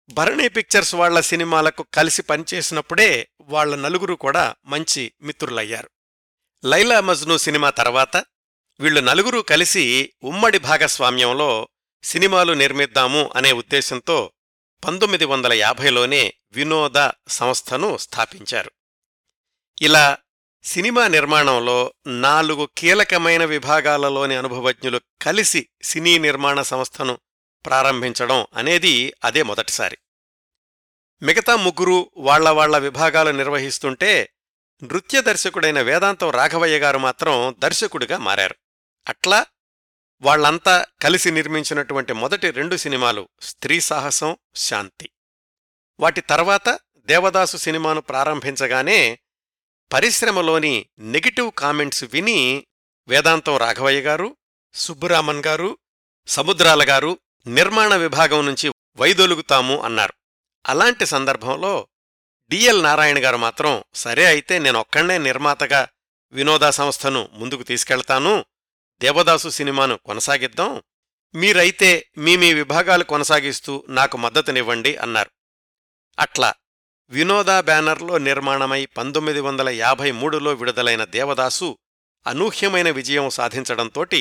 భరణి 0.09 0.47
పిక్చర్స్ 0.47 0.95
వాళ్ళ 0.95 1.19
సినిమాలకు 1.19 1.85
కలిసి 1.93 2.21
పనిచేసినప్పుడే 2.21 3.29
వాళ్ళ 3.41 3.75
నలుగురు 3.75 4.13
కూడా 4.13 4.55
మంచి 4.65 5.13
మిత్రులయ్యారు. 5.21 5.89
లైలా 6.65 7.01
మజ్ను 7.01 7.37
సినిమా 7.37 7.69
తర్వాత 7.69 8.25
వీళ్ళు 8.79 8.99
నలుగురు 8.99 9.39
కలిసి 9.39 10.13
ఉమ్మడి 10.23 10.57
భాగస్వామ్యంలో 10.57 11.67
సినిమాలు 12.03 12.53
నిర్మిద్దాము 12.53 13.31
అనే 13.35 13.51
ఉద్దేశంతో 13.51 14.31
పంతొమ్మిది 14.85 15.25
వందల 15.25 15.53
యాభైలోనే 15.53 16.33
వినోద 16.51 17.09
సంస్థను 17.27 17.97
స్థాపించారు. 17.97 18.71
ఇలా 19.81 20.17
సినిమా 20.63 21.07
నిర్మాణంలో 21.07 21.93
నాలుగు 22.07 22.69
కీలకమైన 22.77 23.45
విభాగాలలోని 23.45 24.35
అనుభవజ్ఞులు 24.35 25.01
కలిసి 25.21 25.69
సినీ 25.83 26.17
నిర్మాణ 26.17 26.61
సంస్థను 26.61 27.19
ప్రారంభించడం 27.65 28.45
అనేది 28.55 29.13
అదే 29.23 29.43
మొదటిసారి. 29.43 29.97
మిగతా 31.21 31.55
ముగ్గురు 31.55 32.11
వాళ్ళ 32.17 32.49
వాళ్ళ 32.49 32.77
విభాగాలు 32.77 33.29
నిర్వహిస్తుంటే 33.29 34.29
నృత్య 34.83 35.21
దర్శకుడైన 35.21 35.81
వేదాంతం 35.81 36.29
రాఘవయ్య 36.29 36.79
గారు 36.79 36.97
మాత్రం 36.97 37.55
దర్శకుడిగా 37.59 38.17
మారారు. 38.17 38.55
అట్లా 39.07 39.45
వాళ్ళంతా 40.21 40.85
కలిసి 41.01 41.31
నిర్మించినటువంటి 41.31 42.13
మొదటి 42.13 42.51
రెండు 42.51 42.75
సినిమాలు 42.75 43.29
స్త్రీ 43.41 43.79
సాహసం 43.79 44.37
శాంతి. 44.55 45.09
వాటి 45.99 46.21
తర్వాత 46.21 46.79
దేవదాసు 46.97 47.57
సినిమాను 47.57 48.01
ప్రారంభించగానే 48.01 49.19
పరిశ్రమలోని 49.93 50.89
నెగిటివ్ 50.99 51.51
కామెంట్స్ 51.51 52.03
విని 52.03 52.67
వేదాంతం 53.07 53.57
రాఘవయ్య 53.57 54.01
గారు 54.01 54.37
సుబ్బురామన్ 54.73 55.43
గారు 55.47 55.77
సముద్రాల 56.27 56.89
గారు 56.89 57.19
నిర్మాణ 57.47 57.95
విభాగం 57.95 58.45
నుంచి 58.45 58.71
వైదొలుగుతాము 58.95 59.81
అన్నారు. 59.81 60.13
అలాంటి 60.65 61.05
సందర్భంలో 61.05 61.87
డిఎల్ 62.49 62.83
నారాయణ 62.83 63.25
గారు 63.25 63.37
మాత్రం 63.37 63.83
సరే 63.93 64.25
అయితే 64.25 64.59
నేనొక్కడే 64.59 65.17
నిర్మాతగా 65.17 65.87
వినోదా 66.31 66.71
సంస్థను 66.71 67.29
ముందుకు 67.33 67.63
తీసుకెళ్తాను 67.63 68.45
దేవదాసు 69.01 69.49
సినిమాను 69.49 69.97
కొనసాగిద్దాం. 70.05 70.71
మీరైతే 71.33 71.89
మీ 72.17 72.37
మీ 72.37 72.53
విభాగాలు 72.53 73.03
కొనసాగిస్తూ 73.03 73.85
నాకు 73.89 74.17
మద్దతునివ్వండి 74.17 74.95
అన్నారు. 74.95 75.31
అట్లా 76.17 76.49
వినోదా 77.11 77.61
బ్యానర్లో 77.61 78.17
నిర్మాణమై 78.17 78.85
పంతొమ్మిది 78.97 79.39
వందల 79.39 79.69
యాభై 79.69 80.11
మూడులో 80.11 80.53
విడుదలైన 80.53 81.03
దేవదాసు 81.05 81.69
అనూహ్యమైన 82.25 82.89
విజయం 82.89 83.29
సాధించడంతోటి 83.29 84.19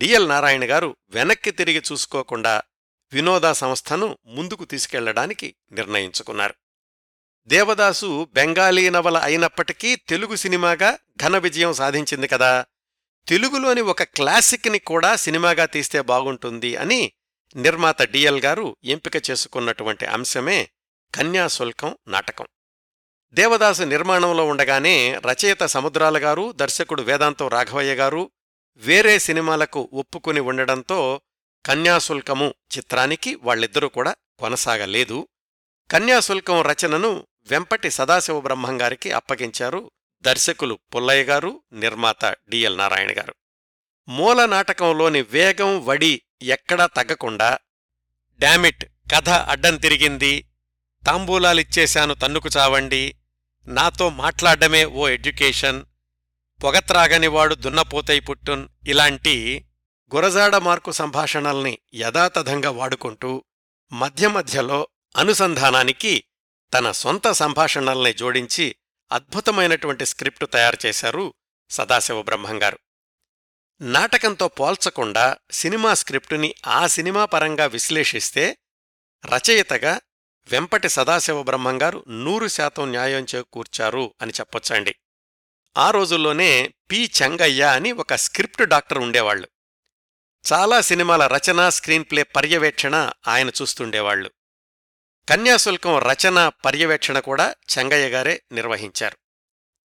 డిఎల్ 0.00 0.28
నారాయణ 0.28 0.70
గారు 0.70 0.96
వెనక్కి 1.10 1.50
తిరిగి 1.50 1.82
చూసుకోకుండా 1.92 2.54
వినోద 3.12 3.52
సంస్థను 3.52 4.18
ముందుకు 4.26 4.64
తీసుకెళ్ళడానికి 4.64 5.54
నిర్ణయించుకున్నారు. 5.72 6.54
దేవదాసు 7.48 8.28
బెంగాలీ 8.34 8.90
నవల 8.90 9.16
అయినప్పటికీ 9.18 9.96
తెలుగు 9.96 10.36
సినిమాగా 10.36 10.98
ఘన 11.22 11.38
విజయం 11.38 11.72
సాధించింది 11.72 12.28
కదా! 12.28 12.52
తెలుగులోని 13.28 13.80
ఒక 13.80 14.02
క్లాసిక్ని 14.02 14.78
కూడా 14.78 15.16
సినిమాగా 15.16 15.66
తీస్తే 15.66 16.00
బాగుంటుంది 16.00 16.76
అని 16.76 17.12
నిర్మాత 17.56 18.02
డిఎల్ 18.02 18.40
గారు 18.40 18.76
ఎంపిక 18.84 19.30
చేసుకున్నటువంటి 19.30 20.06
అంశమే 20.06 20.70
కన్యాశుల్కం 21.14 21.98
నాటకం. 22.08 22.46
దేవదాసు 23.32 23.82
నిర్మాణంలో 23.82 24.46
ఉండగానే 24.46 25.14
రచయిత 25.14 25.64
సముద్రాల 25.66 26.18
గారు 26.18 26.52
దర్శకుడు 26.52 27.02
వేదాంతం 27.02 27.48
రాఘవయ్య 27.48 27.94
గారు 27.94 28.30
వేరే 28.76 29.18
సినిమాలకు 29.18 29.90
ఒప్పుకుని 29.92 30.40
ఉండడంతో 30.40 31.20
కన్యాశుల్కము 31.66 32.54
చిత్రానికి 32.76 33.34
వాళ్ళిద్దరూ 33.34 33.88
కూడా 33.88 34.14
కొనసాగలేదు. 34.38 35.28
కన్యాశుల్కం 35.90 36.62
రచనను 36.62 37.26
వెంపటి 37.46 37.90
సదాశివ 37.90 38.40
బ్రహ్మంగారికి 38.40 39.12
అప్పగించారు 39.12 39.90
దర్శకులు 40.26 40.74
పుల్లయ్య 40.94 41.22
గారు 41.22 41.50
నిర్మాత 41.72 42.22
డిఎల్ 42.48 42.78
నారాయణ 42.78 43.10
గారు. 43.18 43.34
మూల 44.08 44.44
నాటకంలోని 44.46 45.20
వేగం 45.32 45.86
వడి 45.86 46.12
ఎక్కడా 46.48 46.86
తగ్గకుండా 46.96 47.48
డామిట్ 48.40 48.84
కథ 49.12 49.28
అడ్డం 49.50 49.76
తిరిగింది 49.76 50.32
తాంబూలాలిచ్చేశాను 51.04 52.14
తన్నుకు 52.14 52.50
చావండి 52.56 53.02
నాతో 53.66 54.06
మాట్లాడమే 54.16 54.82
ఓ 54.98 55.08
ఎడ్యుకేషన్ 55.08 55.78
పొగత్రాగనివాడు 56.60 57.54
దున్నపోతై 57.54 58.18
పుట్టున్ 58.20 58.64
ఇలాంటి 58.86 59.34
గురజాడ 60.12 60.56
మార్కు 60.66 60.90
సంభాషణల్ని 60.92 61.74
యథాతథంగా 61.94 62.70
వాడుకుంటూ 62.70 63.30
మధ్య 63.92 64.26
మధ్యలో 64.28 64.80
అనుసంధానానికి 65.16 66.12
తన 66.72 66.86
సొంత 66.92 67.26
సంభాషణల్ని 67.32 68.12
జోడించి 68.12 68.66
అద్భుతమైనటువంటి 69.12 70.06
స్క్రిప్టు 70.06 70.46
తయారు 70.46 70.78
చేశారు 70.86 71.34
సదాశివ 71.70 72.22
బ్రహ్మంగారు 72.22 72.78
నాటకంతో 73.80 74.48
పోల్చకుండా 74.48 75.36
సినిమా 75.50 75.94
స్క్రిప్టుని 75.94 76.54
ఆ 76.66 76.86
సినిమా 76.86 77.24
పరంగా 77.24 77.66
విశ్లేషిస్తే 77.66 78.56
రచయితగా 79.26 80.00
వెంపటి 80.52 80.88
సదాశివ 80.88 81.42
బ్రహ్మంగారు 81.42 82.04
నూరు 82.08 82.48
శాతం 82.48 82.90
న్యాయం 82.90 83.26
చేకూర్చారు 83.34 84.14
అని 84.22 84.32
చెప్పొచ్చండి. 84.40 84.94
ఆ 85.76 85.90
రోజుల్లోనే 85.90 86.74
పి. 86.90 87.10
చెంగయ్య 87.22 87.62
అని 87.62 87.92
ఒక 87.92 88.14
స్క్రిప్ట్ 88.14 88.62
డాక్టర్ 88.62 88.98
ఉండేవాళ్ళు 88.98 89.48
చాలా 90.52 90.80
సినిమాల 90.80 91.26
రచన 91.26 91.68
స్క్రీన్ 91.68 92.04
ప్లే 92.10 92.22
పర్యవేక్షణ 92.22 93.12
ఆయన 93.28 93.48
చూస్తుండేవాళ్ళు 93.48 94.30
కన్యాశుల్కం 95.28 95.98
రచన 95.98 96.48
పర్యవేక్షణ 96.48 97.18
కూడా 97.18 97.54
చెంగయ్య 97.78 98.08
గారే 98.08 98.42
నిర్వహించారు. 98.52 99.16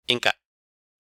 ఇంకా 0.09 0.31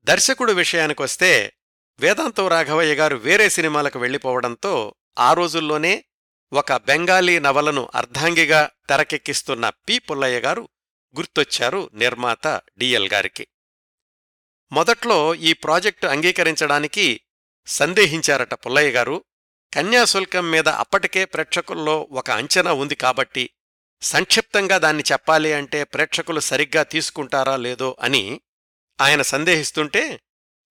దర్శకుడు 0.03 0.51
విషయానికొస్తే 0.51 1.53
వేదాంతం 1.99 2.47
రాఘవయ్య 2.47 2.95
గారు 2.95 3.15
వేరే 3.15 3.49
సినిమాలకు 3.49 3.99
వెళ్ళిపోవడంతో 3.99 4.95
ఆ 5.19 5.33
రోజుల్లోనే 5.33 6.05
ఒక 6.53 6.73
బెంగాలీ 6.73 7.39
నవలను 7.39 7.89
అర్ధాంగిగా 7.95 8.69
తెరకెక్కిస్తున్న 8.89 9.69
పి 9.69 9.99
పుల్లయ్య 9.99 10.39
గారు 10.39 10.69
గుర్తొచ్చారు 11.17 11.89
నిర్మాత 11.93 12.47
డిఎల్ 12.77 13.09
గారికి. 13.09 13.47
మొదట్లో 14.71 15.35
ఈ 15.35 15.53
ప్రాజెక్టు 15.53 16.07
అంగీకరించడానికి 16.07 17.21
సందేహించారట 17.67 18.53
పుల్లయ్య 18.53 18.91
గారు. 18.91 19.23
కన్యాశుల్కం 19.73 20.51
మీద 20.51 20.67
అప్పటికే 20.67 21.25
ప్రేక్షకుల్లో 21.25 22.07
ఒక 22.11 22.31
అంచనా 22.31 22.73
ఉంది 22.73 22.95
కాబట్టి 22.95 23.49
సంక్షిప్తంగా 24.01 24.77
దాన్ని 24.77 25.03
చెప్పాలి 25.11 25.53
అంటే 25.53 25.83
ప్రేక్షకులు 25.83 26.39
సరిగ్గా 26.39 26.83
తీసుకుంటారా 26.83 27.55
లేదో 27.55 27.97
అని 27.99 28.41
ఆయన 29.01 29.21
సందేహిస్తుంటే 29.21 30.19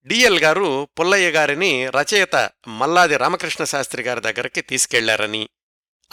డిఎల్ 0.07 0.39
గారు 0.39 0.89
పుల్లయ్య 1.01 1.31
గారిని 1.31 1.91
రచయిత 1.91 2.51
మల్లాది 2.69 3.17
రామకృష్ణ 3.17 3.65
శాస్త్రి 3.65 4.03
గారి 4.03 4.21
దగ్గరికి 4.21 4.61
తీసుకెళ్ళారని 4.61 5.49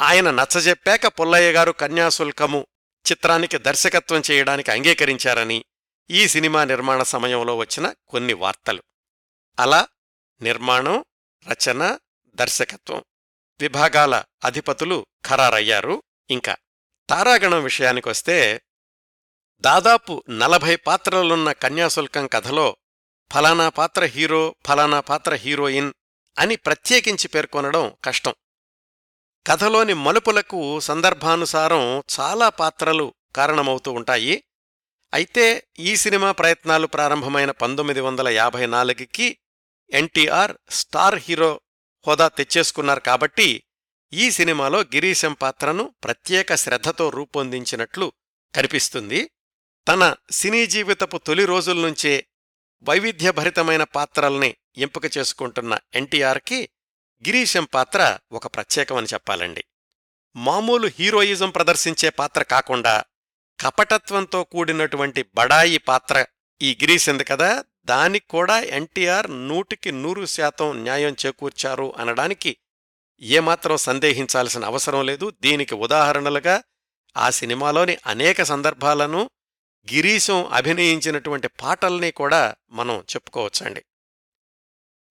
ఆయన 0.01 0.31
నచ్చజెప్పాక 0.31 1.07
పుల్లయ్య 1.07 1.51
గారు 1.51 1.71
కన్యాశుల్కము 1.71 2.67
చిత్రానికి 3.11 3.57
దర్శకత్వం 3.57 4.21
చేయడానికి 4.31 4.71
అంగీకరించారని 4.71 5.65
ఈ 6.09 6.27
సినిమా 6.27 6.63
నిర్మాణ 6.63 7.03
సమయంలో 7.03 7.55
వచ్చిన 7.57 7.93
కొన్ని 8.07 8.33
వార్తలు. 8.33 8.83
అలా 9.59 9.87
నిర్మాణం 10.41 11.05
రచన 11.51 11.97
దర్శకత్వం 12.35 13.03
విభాగాల 13.59 14.23
అధిపతులు 14.43 15.05
ఖరారయ్యారు. 15.25 16.03
ఇంకా 16.29 16.57
తారాగణం 17.09 17.63
విషయానికొస్తే 17.63 18.61
దాదాపు 19.61 20.23
నలభై 20.29 20.75
పాత్రలున్న 20.75 21.51
కన్యాశుల్కం 21.51 22.27
కథలో 22.27 22.77
ఫలానా 23.33 23.69
పాత్ర 23.69 24.03
హీరో 24.03 24.55
ఫలానా 24.67 24.99
పాత్ర 24.99 25.33
హీరోయిన్ 25.33 25.93
అని 26.39 26.55
ప్రత్యేకించి 26.55 27.27
పేర్కొనడం 27.27 27.95
కష్టం. 28.03 28.33
కథలోని 29.47 29.93
మలుపులకు 29.93 30.79
సందర్భానుసారం 30.79 32.03
చాలా 32.19 32.49
పాత్రలు 32.49 33.13
కారణమవుతూ 33.35 33.91
ఉంటాయి. 33.91 34.43
అయితే 35.13 35.67
ఈ 35.79 35.95
సినిమా 35.95 36.31
ప్రయత్నాలు 36.31 36.87
ప్రారంభమైన 36.87 37.51
పంతొమ్మిది 37.51 38.01
వందల 38.01 38.27
యాభై 38.27 38.65
నాలుగుకి 38.65 39.37
ఎన్టీఆర్ 39.89 40.57
స్టార్ 40.69 41.15
హీరో 41.15 41.61
హోదా 42.07 42.27
తెచ్చేసుకున్నారు 42.27 42.99
కాబట్టి 42.99 43.63
ఈ 44.13 44.31
సినిమాలో 44.31 44.81
గిరీశం 44.81 45.33
పాత్రను 45.33 45.93
ప్రత్యేక 46.03 46.55
శ్రద్ధతో 46.55 47.09
రూపొందించినట్లు 47.09 48.11
కనిపిస్తుంది. 48.55 49.29
తన 49.87 50.15
సినీ 50.31 50.65
జీవితపు 50.65 51.17
తొలి 51.17 51.45
రోజుల్నుంచే 51.45 52.27
వైవిధ్యభరితమైన 52.83 53.83
పాత్రల్ని 53.83 54.55
ఎంపిక 54.77 55.17
చేసుకుంటున్న 55.17 55.79
ఎన్టీఆర్కి 55.95 56.69
గిరీశం 57.27 57.63
పాత్ర 57.63 58.17
ఒక 58.31 58.47
ప్రత్యేకమని 58.47 59.07
చెప్పాలండి. 59.13 59.63
మామూలు 60.35 60.91
హీరోయిజం 60.99 61.49
ప్రదర్శించే 61.49 62.09
పాత్ర 62.09 62.43
కాకుండా 62.43 63.03
కపటత్వంతో 63.61 64.43
కూడినటువంటి 64.43 65.25
బడాయి 65.35 65.77
పాత్ర 65.77 66.25
ఈ 66.61 66.77
గిరీశంది 66.81 67.23
కదా? 67.23 67.63
దానికి 67.85 68.27
కూడా 68.27 68.59
ఎన్టీఆర్ 68.59 69.47
నూటికి 69.47 69.91
నూరు 69.91 70.25
శాతం 70.25 70.83
న్యాయం 70.83 71.15
చేకూర్చారు 71.25 71.93
అనడానికి 71.97 72.57
ఏమాత్రం 73.21 73.77
సందేహించాల్సిన 73.77 74.65
అవసరం 74.65 75.05
లేదు. 75.05 75.33
దీనికి 75.41 75.75
ఉదాహరణలుగా 75.75 76.63
ఆ 77.17 77.29
సినిమాలోని 77.29 77.97
అనేక 78.07 78.43
సందర్భాలను 78.43 79.29
గిరీశం 79.93 80.45
అభినయించినటువంటి 80.45 81.47
పాటల్ని 81.47 82.11
కూడా 82.11 82.55
మనం 82.71 82.95
చెప్పుకోవచ్చండి. 82.95 83.85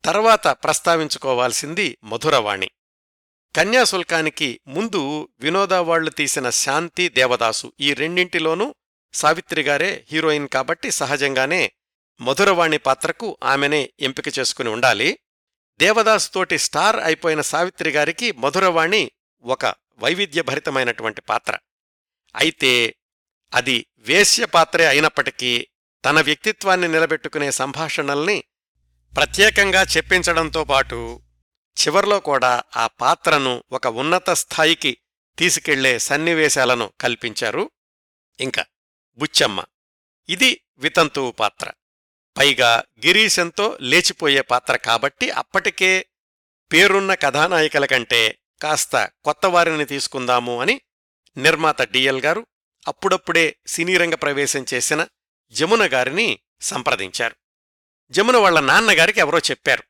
తర్వాత 0.04 0.48
ప్రస్తావించుకోవాల్సింది 0.48 1.98
మధురవాణి. 2.04 2.70
కన్యాశుల్కానికి 3.56 4.60
ముందు 4.66 5.28
వినోదావాళ్ళు 5.40 6.10
తీసిన 6.10 6.50
శాంతి 6.50 7.08
దేవదాసు 7.08 7.72
ఈ 7.80 7.94
రెండింటిలోనూ 7.94 8.74
సావిత్రిగారే 9.12 10.06
హీరోయిన్ 10.12 10.48
కాబట్టి 10.48 10.90
సహజంగానే 10.90 11.72
మధురవాణి 12.20 12.78
పాత్రకు 12.78 13.36
ఆమెనే 13.44 13.90
ఎంపిక 14.00 14.38
చేసుకుని 14.38 14.68
ఉండాలి. 14.68 15.18
దేవదాసుతోటి 15.82 16.58
స్టార్ 16.58 16.96
అయిపోయిన 16.96 17.40
సావిత్రిగారికి 17.40 18.32
మధురవాణి 18.32 19.10
ఒక 19.42 19.66
వైవిధ్యభరితమైనటువంటి 19.98 21.20
పాత్ర. 21.20 21.58
అయితే 22.36 22.94
అది 23.54 23.86
వేశ్య 23.98 24.44
పాత్రే 24.44 24.86
అయినప్పటికీ 24.86 25.68
తన 26.04 26.20
వ్యక్తిత్వాన్ని 26.20 26.88
నిలబెట్టుకునే 26.88 27.50
సంభాషణల్ని 27.50 28.44
ప్రత్యేకంగా 29.16 29.82
చెప్పించడంతో 29.82 30.64
పాటు 30.64 31.22
చివర్లో 31.80 32.20
కూడా 32.20 32.62
ఆ 32.76 32.86
పాత్రను 32.86 33.64
ఒక 33.72 33.86
ఉన్నత 33.86 34.30
స్థాయికి 34.30 34.98
తీసుకెళ్ళే 35.38 35.98
సన్నివేశాలను 35.98 36.92
కల్పించారు. 37.00 37.70
ఇంకా 38.40 38.64
బుచ్చమ్మ. 39.16 39.64
ఇది 40.28 40.60
వితంతువు 40.78 41.30
పాత్ర. 41.30 41.70
పైగా 42.38 42.82
గిరీశంతో 43.06 43.78
లేచిపోయే 43.80 44.40
పాత్ర 44.40 44.76
కాబట్టి 44.76 45.30
అప్పటికే 45.30 46.06
పేరున్న 46.72 47.14
కథానాయికల 47.14 47.84
కంటే 47.84 48.38
కాస్త 48.62 49.10
కొత్తవారిని 49.24 49.84
తీసుకుందాము 49.84 50.60
అని 50.60 50.80
నిర్మాత 51.36 51.82
డిఎల్ 51.82 52.20
గారు 52.20 52.46
అప్పుడప్పుడే 52.88 53.56
సినీరంగ 53.66 54.14
ప్రవేశం 54.14 54.64
చేసిన 54.74 55.06
జమున 55.50 55.88
గారిని 55.92 56.38
సంప్రదించారు. 56.60 57.36
జమున 58.10 58.36
వాళ్ళ 58.36 58.60
నాన్నగారికి 58.60 59.20
ఎవరో 59.20 59.38
చెప్పారు 59.38 59.82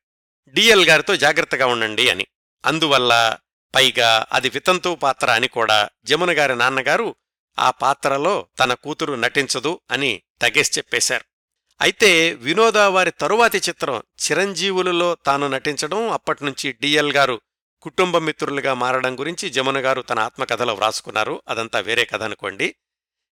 డిఎల్ 0.49 0.89
గారితో 0.89 1.17
జాగ్రత్తగా 1.17 1.67
ఉండండి 1.67 2.11
అని. 2.11 2.27
అందువల్ల 2.65 3.39
పైగా 3.75 4.27
అది 4.33 4.49
వితంతు 4.49 4.95
పాత్ర 4.95 5.31
అని 5.31 5.49
కూడా 5.49 5.89
జమున 6.05 6.39
గారి 6.39 6.57
నాన్నగారు 6.57 7.15
ఆ 7.59 7.71
పాత్రలో 7.71 8.49
తన 8.59 8.75
కూతురు 8.75 9.15
నటించదు 9.15 9.81
అని 9.91 10.23
తగేసి 10.43 10.73
చెప్పేశారు. 10.79 11.32
అయితే 11.83 12.35
వినోదా 12.35 12.89
వారి 12.89 13.11
తరువాతి 13.11 13.59
చిత్రం 13.59 13.97
చిరంజీవులలో 13.97 15.15
తాను 15.15 15.49
నటించడం 15.49 16.11
అప్పట్నుంచి 16.11 16.73
డిఎల్ 16.73 17.13
గారు 17.13 17.41
కుటుంబ 17.83 18.19
మిత్రులుగా 18.19 18.75
మారడం 18.75 19.21
గురించి 19.21 19.51
జమున 19.51 19.79
గారు 19.79 20.03
తన 20.03 20.19
ఆత్మకథలో 20.19 20.75
వ్రాసుకున్నారు. 20.75 21.43
అదంతా 21.49 21.81
వేరే 21.81 22.05
కథ 22.05 22.23
అనుకోండి. 22.23 22.75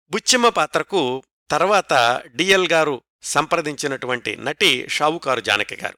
బుచ్చిమ్మ 0.09 0.49
పాత్రకు 0.49 1.23
తర్వాత 1.51 2.21
డిఎల్ 2.35 2.67
గారు 2.67 3.01
సంప్రదించినటువంటి 3.23 4.35
నటి 4.35 4.89
షావుకారు 4.89 5.39
జానకి 5.39 5.75
గారు. 5.75 5.97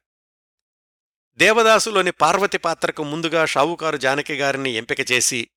దేవదాసులోని 1.36 2.10
పార్వతి 2.10 2.58
పాత్రకు 2.58 3.04
ముందుగా 3.04 3.46
షావుకారు 3.46 3.96
జానకి 3.96 4.34
గారిని 4.34 4.70
ఎంపిక 4.70 5.12
చేసి 5.12 5.48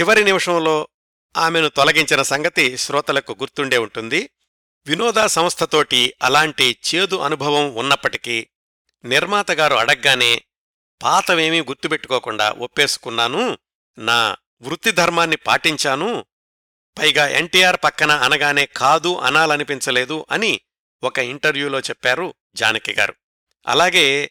చివరి 0.00 0.24
నిమిషంలో 0.24 0.88
ఆమెను 1.36 1.68
తొలగించిన 1.68 2.22
సంగతి 2.22 2.76
శ్రోతలకు 2.76 3.32
గుర్తుండే 3.32 3.78
ఉంటుంది. 3.78 4.30
వినోదా 4.86 5.26
సంస్థతోటి 5.26 6.14
అలాంటి 6.22 6.78
చేదు 6.94 7.16
అనుభవం 7.16 7.74
ఉన్నప్పటికీ 7.74 8.48
నిర్మాతగారు 9.04 9.74
అడగ్గానే 9.74 10.44
పాతవేమీ 11.02 11.60
గుర్తుపెట్టుకోకుండా 11.60 12.50
ఒప్పేసుకున్నాను 12.50 13.58
నా 13.98 14.36
వృత్తిధర్మాన్ని 14.62 15.36
పాటించాను 15.36 16.26
పైగా 16.98 17.28
ఎన్టీఆర్ 17.28 17.76
పక్కన 17.84 18.12
అనగానే 18.12 18.66
కాదు 18.66 19.18
అనాలనిపించలేదు 19.18 20.26
అని 20.30 20.60
ఒక 21.02 21.18
ఇంటర్వ్యూలో 21.18 21.78
చెప్పారు 21.80 22.34
జానకి 22.56 22.92
గారు. 22.92 23.14
అలాగే 23.66 24.30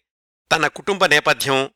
తన 0.51 0.67
కుటుంబ 0.67 1.05
నేపథ్యం 1.05 1.69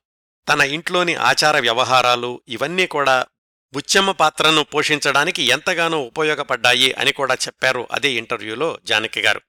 తన 0.48 0.62
ఇంట్లోని 0.62 1.15
ఆచార 1.15 1.60
వ్యవహారాలు 1.60 2.42
ఇవన్నీ 2.48 2.88
కూడా 2.88 3.26
బుచ్చమ్మ 3.73 4.12
పాత్రను 4.12 4.63
పోషించడానికి 4.63 5.43
ఎంతగానో 5.43 5.99
ఉపయోగపడ్డాయి 5.99 6.93
అని 6.93 7.12
కూడా 7.12 7.34
చెప్పారు 7.34 7.88
అదే 7.91 8.12
ఇంటర్వ్యూలో 8.12 8.79
జానకి 8.86 9.19
గారు. 9.21 9.41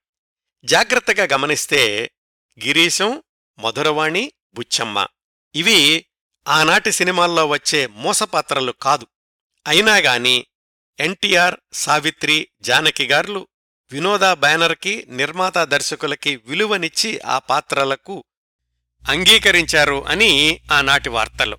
జాగ్రత్తగా 0.65 1.27
గమనిస్తే 1.33 2.11
గిరీశం 2.65 3.23
మధురవాణి 3.59 4.31
బుచ్చమ్మ. 4.53 5.07
ఇవి 5.55 6.05
ఆనాటి 6.47 6.91
సినిమాల్లో 6.91 7.47
వచ్చే 7.47 7.87
మోసపాత్రలు 7.87 8.71
కాదు. 8.71 9.07
అయినాగాని 9.67 10.45
ఎన్టీఆర్ 10.99 11.55
సావిత్రి 11.73 12.47
జానకి 12.61 13.07
గార్లు 13.07 13.47
వినోద 13.91 14.23
బ్యానర్కి 14.33 15.05
నిర్మాత 15.09 15.57
దర్శకులకి 15.57 16.35
విలువనిచ్చి 16.35 17.19
ఆ 17.19 17.39
పాత్రలకు 17.39 18.23
అంగీకరించారు 19.09 20.05
అని 20.07 20.61
ఆనాటి 20.71 21.09
వార్తలు. 21.09 21.57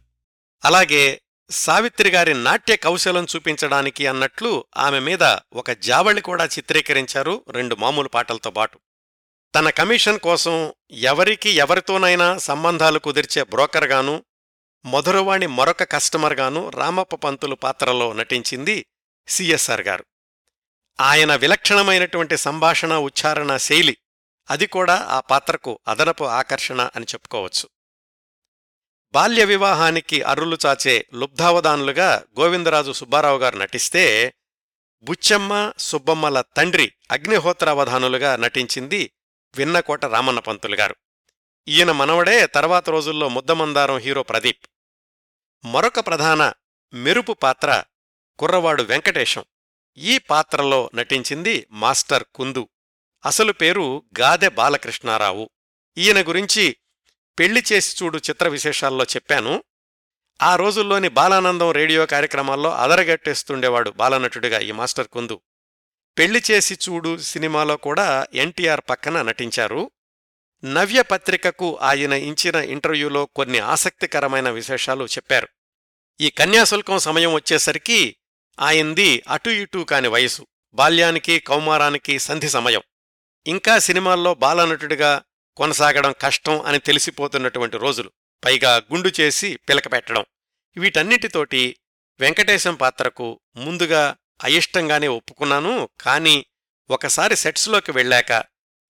అలాగే 0.64 1.21
సావిత్రి 1.52 2.10
గారి 2.10 2.34
నాట్య 2.34 2.76
కౌశలం 2.76 3.26
చూపించడానికి 3.36 4.06
అన్నట్లు 4.06 4.64
ఆమె 4.76 4.98
మీద 4.98 5.22
ఒక 5.52 5.70
జావళి 5.70 6.20
కూడా 6.20 6.44
చిత్రీకరించారు 6.44 7.44
రెండు 7.48 7.74
మామూలు 7.74 8.08
పాటలతో 8.08 8.50
పాటు. 8.50 8.78
తన 9.54 9.70
కమిషన్ 9.70 10.18
కోసం 10.18 10.72
ఎవరికి 10.90 11.50
ఎవరితోనైనా 11.50 12.38
సంబంధాలు 12.38 12.98
కుదిర్చే 12.98 13.42
బ్రోకర్గాను 13.42 14.24
మధురవాణి 14.84 15.46
మరొక 15.46 15.82
కస్టమర్గాను 15.82 16.68
రామప్ప 16.68 17.14
పంతులు 17.14 17.54
పాత్రలో 17.54 18.12
నటించింది 18.12 18.86
సిఎస్ఆర్ 19.28 19.80
గారు. 19.80 20.04
ఆయన 21.00 21.34
విలక్షణమైనటువంటి 21.34 22.36
సంభాషణ 22.36 22.94
ఉచ్చారణ 22.94 23.56
శైలి 23.56 23.96
అది 24.50 24.66
కూడా 24.66 24.94
ఆ 24.94 25.20
పాత్రకు 25.20 25.78
అదనపు 25.88 26.24
ఆకర్షణ 26.24 26.90
అని 26.96 27.06
చెప్పుకోవచ్చు. 27.14 27.68
బాల్య 29.12 29.44
వివాహానికి 29.44 30.22
అర్రులు 30.22 30.58
చాచే 30.66 31.06
లుబ్ధావధానులుగా 31.14 32.24
గోవిందరాజు 32.40 32.92
సుబ్బారావు 32.92 33.38
గారు 33.38 33.58
నటిస్తే 33.58 34.34
బుచ్చమ్మ 35.02 35.72
సుబ్బమ్మల 35.78 36.40
తండ్రి 36.40 36.92
అగ్నిహోత్రావధానులుగా 37.10 38.36
నటించింది 38.36 39.12
విన్నకోట 39.56 40.04
రామన్న 40.04 40.38
పంతులు 40.38 40.76
గారు. 40.76 40.96
ఈయన 41.68 41.92
మనవడే 41.92 42.46
తర్వాత 42.46 42.90
రోజుల్లో 42.90 43.28
ముద్దమందారం 43.28 43.98
హీరో 43.98 44.22
ప్రదీప్. 44.22 44.66
మరొక 45.64 46.06
ప్రధాన 46.06 46.52
మెరుపు 46.94 47.32
పాత్ర 47.32 47.84
కుర్రవాడు 48.38 48.82
వెంకటేశం. 48.82 49.44
ఈ 49.96 50.18
పాత్రలో 50.18 50.90
నటించింది 50.94 51.66
మాస్టర్ 51.70 52.24
కుందు. 52.34 52.68
అసలు 53.26 53.52
పేరు 53.52 54.04
గాదె 54.20 54.48
బాలకృష్ణారావు. 54.48 55.50
ఈయన 55.98 56.28
గురించి 56.28 56.76
పెళ్ళి 57.38 57.64
చేసి 57.72 58.04
చూడు 58.04 58.18
చిత్ర 58.18 58.48
విశేషాల్లో 58.48 59.04
చెప్పాను. 59.04 59.64
ఆ 60.42 60.56
రోజుల్లోని 60.56 61.08
బాలానందం 61.08 61.70
రేడియో 61.70 62.06
కార్యక్రమాల్లో 62.06 62.70
అదరగట్టేస్తుండేవాడు 62.70 63.90
బాలనటుడిగా 63.90 64.58
ఈ 64.58 64.72
మాస్టర్ 64.72 65.08
కుందు. 65.08 65.40
పెళ్ళి 66.18 66.42
చేసి 66.50 66.74
చూడు 66.74 67.18
సినిమాలో 67.18 67.76
కూడా 67.76 68.26
ఎన్టీఆర్ 68.34 68.80
పక్కన 68.90 69.22
నటించారు. 69.22 69.90
నవ్య 70.64 71.02
పత్రికకు 71.02 71.78
ఆయన 71.82 72.12
ఇచ్చిన 72.12 72.54
ఇంటర్వ్యూలో 72.54 73.26
కొన్ని 73.26 73.58
ఆసక్తికరమైన 73.58 74.50
విశేషాలు 74.50 75.04
చెప్పారు. 75.04 75.48
ఈ 76.20 76.30
కన్యాశుల్కం 76.30 76.98
సమయం 76.98 77.32
వచ్చేసరికి 77.32 78.16
ఆయంది 78.60 79.22
అటు 79.28 79.50
ఇటు 79.50 79.78
కాని 79.78 80.08
వయసు 80.08 80.46
బాల్యానికి 80.74 81.38
కౌమారానికి 81.38 82.18
సంధి 82.18 82.48
సమయం. 82.48 82.82
ఇంకా 83.46 83.78
సినిమాల్లో 83.78 84.34
బాలనటుడిగా 84.34 85.22
కొనసాగడం 85.56 86.14
కష్టం 86.20 86.60
అని 86.60 86.78
తెలిసిపోతున్నటువంటి 86.78 87.78
రోజులు. 87.78 88.10
పైగా 88.44 88.76
గుండు 88.76 89.10
చేసి 89.20 89.56
పిలకపెట్టడం 89.56 90.24
వీటన్నిటితోటి 90.76 91.76
వెంకటేశం 92.20 92.74
పాత్రకు 92.74 93.40
ముందుగా 93.56 94.16
అయిష్టంగానే 94.44 95.08
ఒప్పుకున్నాను. 95.08 95.88
కాని 96.00 96.44
ఒకసారి 96.90 97.36
సెట్స్లోకి 97.36 97.92
వెళ్ళాక 97.92 98.44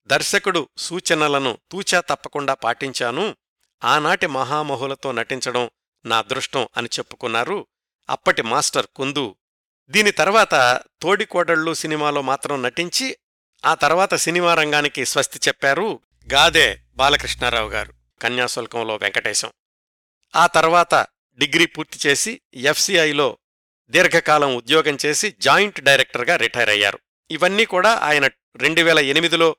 దర్శకుడు 0.06 0.68
సూచనలను 0.76 1.58
తూచా 1.72 2.00
తప్పకుండా 2.00 2.54
పాటించాను. 2.54 3.36
ఆనాటి 3.84 4.26
మహామహులతో 4.26 5.12
నటించడం 5.12 5.70
నా 6.06 6.18
అదృష్టం 6.18 6.68
అని 6.76 6.88
చెప్పుకున్నారు 6.98 7.66
అప్పటి 8.10 8.42
మాస్టర్ 8.42 8.86
కుందు. 8.96 9.36
దీని 9.88 10.10
తర్వాత 10.10 10.80
తోడికోడళ్ళు 11.02 11.74
సినిమాలో 11.74 12.22
మాత్రం 12.22 12.62
నటించి 12.62 13.16
ఆ 13.64 13.74
తర్వాత 13.74 14.14
సినిమా 14.14 14.54
రంగానికి 14.54 15.06
స్వస్తి 15.06 15.40
చెప్పారు. 15.48 16.00
గాదే 16.26 16.80
బాలకృష్ణారావు 16.94 17.70
గారు 17.70 17.94
కన్యాశుల్కంలో 18.22 18.96
వెంకటేశం. 18.96 19.52
ఆ 20.36 20.46
తర్వాత 20.46 21.06
డిగ్రీ 21.38 21.66
పూర్తి 21.66 22.08
చేసి 22.08 22.40
ఎఫ్సిఐలో 22.54 23.38
దీర్ఘకాలం 23.90 24.56
ఉద్యోగం 24.56 24.98
చేసి 25.06 25.34
జాయింట్ 25.40 25.80
డైరెక్టర్గా 25.80 26.36
రిటైర్ 26.36 26.68
అయ్యారు. 26.68 26.98
ఇవన్నీ 27.30 27.64
కూడా 27.64 27.94
ఆయన 27.94 28.30
రెండు 28.56 28.80
వేల 28.80 28.98
ఎనిమిదిలో 28.98 29.56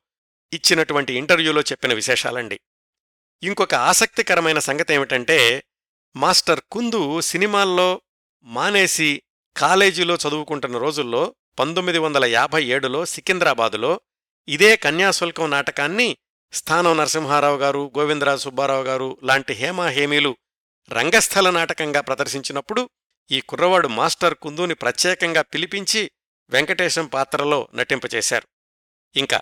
ఇచ్చినటువంటి 0.54 1.14
ఇంటర్వ్యూలో 1.14 1.62
చెప్పిన 1.62 1.94
విశేషాలండి. 1.94 2.60
ఇంకొక 3.44 3.74
ఆసక్తికరమైన 3.74 4.60
సంగతి 4.60 4.94
ఏమిటంటే 4.94 5.64
మాస్టర్ 6.16 6.62
కుందు 6.72 7.22
సినిమాల్లో 7.22 8.02
మానేసి 8.44 9.22
కాలేజీలో 9.58 10.16
చదువుకుంటున్న 10.16 10.78
రోజుల్లో 10.78 11.36
పంతొమ్మిది 11.60 11.98
వందల 11.98 12.26
యాభై 12.26 12.64
ఏడులో 12.64 13.06
సికింద్రాబాదులో 13.06 14.02
ఇదే 14.48 14.76
కన్యాశుల్కం 14.76 15.52
నాటకాన్ని 15.52 16.18
స్థానం 16.54 16.98
నరసింహారావు 16.98 17.58
గారు 17.58 17.92
గోవిందరాజు 17.98 18.42
సుబ్బారావు 18.42 18.84
గారు 18.84 19.18
లాంటి 19.24 19.54
హేమాహేమీలు 19.54 20.38
రంగస్థల 20.92 21.50
నాటకంగా 21.50 22.02
ప్రదర్శించినప్పుడు 22.02 22.90
ఈ 23.32 23.42
కుర్రవాడు 23.42 23.88
మాస్టర్ 23.88 24.34
కుందుని 24.34 24.76
ప్రత్యేకంగా 24.76 25.42
పిలిపించి 25.42 26.12
వెంకటేశం 26.50 27.06
పాత్రలో 27.06 27.70
నటింపచేశారు. 27.76 28.48
ఇంకా 29.16 29.42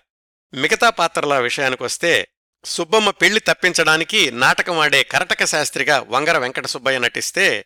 మిగతా 0.54 0.90
పాత్రల 0.90 1.40
విషయానికొస్తే 1.40 2.28
సుబ్బమ్మ 2.66 3.10
పెళ్ళి 3.10 3.40
తప్పించడానికి 3.40 4.32
నాటకమాడే 4.32 5.04
కరటక 5.04 5.46
శాస్త్రిగా 5.46 6.00
వంగర 6.00 6.38
వెంకట 6.38 6.66
సుబ్బయ్య 6.66 7.00
నటిస్తే 7.00 7.66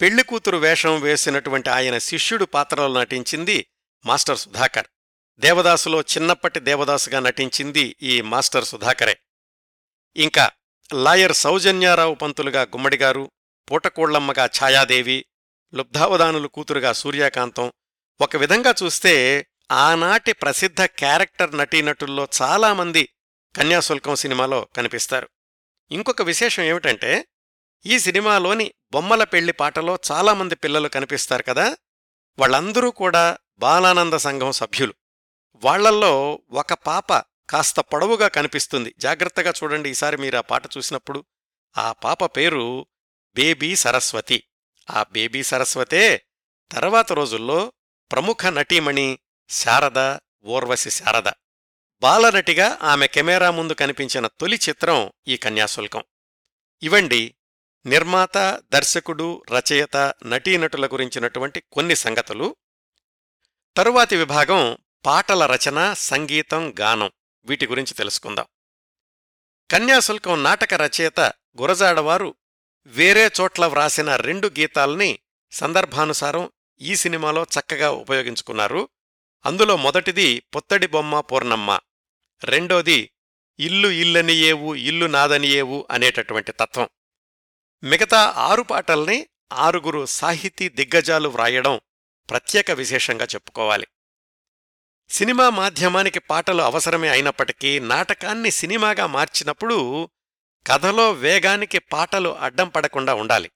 పెళ్ళి 0.00 0.22
కూతురు 0.22 0.56
వేషం 0.56 1.00
వేసినటువంటి 1.00 1.70
ఆయన 1.70 1.98
శిష్యుడు 1.98 2.44
పాత్రలో 2.44 3.00
నటించింది 3.00 3.66
మాస్టర్ 4.06 4.38
సుధాకర్. 4.38 4.86
దేవదాసులో 5.40 6.00
చిన్నప్పటి 6.00 6.60
దేవదాసుగా 6.60 7.20
నటించింది 7.20 7.96
ఈ 8.02 8.20
మాస్టర్ 8.20 8.64
సుధాకరే. 8.64 9.18
ఇంకా 10.16 10.50
లాయర్ 10.94 11.32
సౌజన్యారావు 11.32 12.14
పంతులుగా 12.14 12.62
గుమ్మడిగారు 12.62 13.30
పూటకోళ్ళమ్మగా 13.70 14.44
ఛాయాదేవి 14.46 15.24
లుబ్ధావదానులు 15.74 16.48
కూతురుగా 16.48 16.92
సూర్యకాంతం. 16.92 17.72
ఒక 18.20 18.36
విధంగా 18.36 18.74
చూస్తే 18.82 19.46
ఆనాటి 19.70 20.32
ప్రసిద్ధ 20.32 20.82
క్యారెక్టర్ 20.82 21.56
నటీనటుల్లో 21.56 22.28
చాలామంది 22.42 23.08
కన్యాశుల్కం 23.56 24.14
సినిమాలో 24.14 24.68
కనిపిస్తారు. 24.76 25.28
ఇంకొక 25.90 26.22
విశేషం 26.22 26.62
ఏమిటంటే 26.62 27.28
ఈ 27.86 27.98
సినిమాలోని 27.98 28.72
బొమ్మల 28.92 29.24
పెళ్ళి 29.24 29.52
పాటలో 29.52 29.98
చాలామంది 30.12 30.54
పిల్లలు 30.54 30.88
కనిపిస్తారు 30.88 31.42
కదా? 31.42 31.76
వాళ్ళందరూ 32.38 32.90
కూడా 32.90 33.38
బాలానంద 33.58 34.14
సంఘం 34.14 34.52
సభ్యులు. 34.52 34.94
వాళ్ళల్లో 35.54 36.42
ఒక 36.50 36.72
పాప 36.72 37.12
కాస్త 37.50 37.80
పొడవుగా 37.80 38.28
కనిపిస్తుంది. 38.28 38.94
జాగ్రత్తగా 38.98 39.52
చూడండి 39.62 39.90
ఈసారి 39.90 40.16
మీరు 40.16 40.36
ఆ 40.36 40.40
పాట 40.40 40.66
చూసినప్పుడు. 40.76 41.24
ఆ 41.78 41.92
పాప 41.92 42.36
పేరు 42.36 42.86
బేబీ 43.34 43.76
సరస్వతి. 43.76 44.44
ఆ 44.90 45.04
బేబీ 45.12 45.42
సరస్వతే 45.42 46.26
తర్వాత 46.72 47.12
రోజుల్లో 47.12 47.72
ప్రముఖ 48.12 48.46
నటీమణి 48.46 49.18
శారద 49.48 50.18
ఓర్వశి 50.44 50.90
శారద. 50.90 51.32
బాలనటిగా 52.00 52.78
ఆమె 52.82 53.06
కెమెరా 53.06 53.50
ముందు 53.50 53.72
కనిపించిన 53.72 54.26
తొలి 54.26 54.60
చిత్రం 54.68 55.12
ఈ 55.28 55.36
కన్యాశుల్కం. 55.36 56.02
ఇవండి 56.82 57.34
నిర్మాత 57.86 58.62
దర్శకుడు 58.72 59.42
రచయిత 59.50 60.14
నటీనటుల 60.26 60.86
గురించినటువంటి 60.86 61.62
కొన్ని 61.72 61.96
సంగతులు. 61.96 62.56
తరువాతి 63.76 64.16
విభాగం 64.16 64.78
పాటల 65.06 65.46
రచన 65.46 65.92
సంగీతం 65.92 66.74
గానం 66.80 67.10
వీటి 67.44 67.66
గురించి 67.66 67.94
తెలుసుకుందాం. 67.94 68.46
కన్యాశుల్కం 69.70 70.42
నాటక 70.42 70.74
రచయిత 70.74 71.20
గురజాడవారు 71.60 72.34
వేరే 72.86 73.30
చోట్ల 73.40 73.66
వ్రాసిన 73.66 74.16
రెండు 74.16 74.48
గీతాల్ని 74.48 75.18
సందర్భానుసారం 75.50 76.50
ఈ 76.80 76.96
సినిమాలో 76.96 77.42
చక్కగా 77.42 77.90
ఉపయోగించుకున్నారు. 77.90 78.88
అందులో 79.46 79.76
మొదటిది 79.76 80.40
పొత్తడి 80.40 80.86
బొమ్మ 80.86 81.20
పూర్ణమ్మ 81.20 81.80
రెండోది 82.44 83.10
ఇల్లు 83.58 83.88
ఇల్లనియేవు 83.88 84.74
ఇల్లు 84.74 85.06
నాదనియేవు 85.06 85.86
అనేటటువంటి 85.90 86.52
తత్వం. 86.52 86.88
మిగతా 87.82 88.34
ఆరు 88.36 88.62
పాటల్ని 88.62 89.28
ఆరుగురు 89.52 90.06
సాహితీ 90.06 90.68
దిగ్గజాలు 90.68 91.28
వ్రాయడం 91.28 91.80
ప్రత్యేక 92.30 92.70
విశేషంగా 92.70 93.24
చెప్పుకోవాలి. 93.24 93.86
సినిమా 95.10 95.50
మాధ్యమానికి 95.50 96.18
పాటలు 96.18 96.62
అవసరమే 96.62 97.08
అయినప్పటికీ 97.08 97.78
నాటకాన్ని 97.78 98.50
సినిమాగా 98.50 99.06
మార్చినప్పుడు 99.06 100.08
కథలో 100.66 101.12
వేగానికి 101.12 101.78
పాటలు 101.78 102.28
అడ్డం 102.28 102.68
పడకుండా 102.68 103.14
ఉండాలి. 103.14 103.50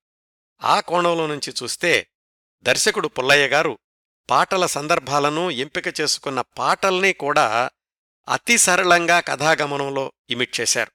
ఆ 0.63 0.81
కోణంలో 0.81 1.27
నుంచి 1.27 1.55
చూస్తే 1.63 2.09
దర్శకుడు 2.63 3.09
పుల్లయ్య 3.09 3.49
గారు 3.49 3.79
పాటల 4.31 4.67
సందర్భాలను 4.67 5.51
ఎంపిక 5.51 6.01
చేసుకున్న 6.01 6.41
పాటల్ని 6.41 7.13
కూడా 7.13 7.71
అతి 8.29 8.59
సరళంగా 8.59 9.21
కథాగమనంలో 9.21 10.13
ఇమిట్ 10.31 10.61
చేశారు. 10.61 10.93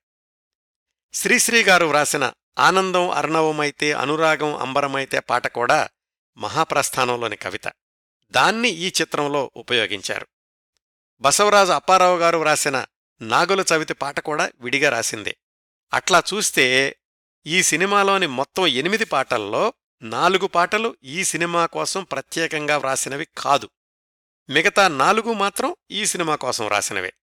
శ్రీశ్రీ 1.14 1.64
గారు 1.64 1.86
వ్రాసిన 1.86 2.34
ఆనందం 2.60 3.10
అర్ణవమైతే 3.10 3.94
అనురాగం 3.94 4.56
అంబరమైతే 4.56 5.20
పాట 5.20 5.48
కూడా 5.48 5.90
మహాప్రస్థానంలోని 6.38 7.36
కవిత. 7.36 7.72
దాన్ని 8.32 8.70
ఈ 8.70 8.88
చిత్రంలో 9.02 9.52
ఉపయోగించారు. 9.56 10.28
బసవరాజు 11.22 11.72
అప్పారావు 11.72 12.18
గారు 12.18 12.38
వ్రాసిన 12.38 12.86
నాగుల 13.22 13.66
చవితి 13.74 13.94
పాట 13.94 14.20
కూడా 14.20 14.52
విడిగా 14.60 14.90
రాసిందే. 14.90 15.38
అట్లా 15.94 16.24
చూస్తే 16.34 16.96
ఈ 17.46 17.64
సినిమాలోని 17.64 18.28
మొత్తం 18.28 18.68
ఎనిమిది 18.68 19.06
పాటల్లో 19.06 19.74
నాలుగు 20.02 20.48
పాటలు 20.48 20.96
ఈ 21.04 21.24
సినిమా 21.24 21.66
కోసం 21.66 22.04
ప్రత్యేకంగా 22.04 22.78
వ్రాసినవి 22.78 23.28
కాదు. 23.38 23.70
మిగతా 24.50 24.88
నాలుగు 24.88 25.34
మాత్రం 25.34 25.76
ఈ 25.92 26.06
సినిమా 26.06 26.36
కోసం 26.36 26.66
వ్రాసినవే. 26.66 27.14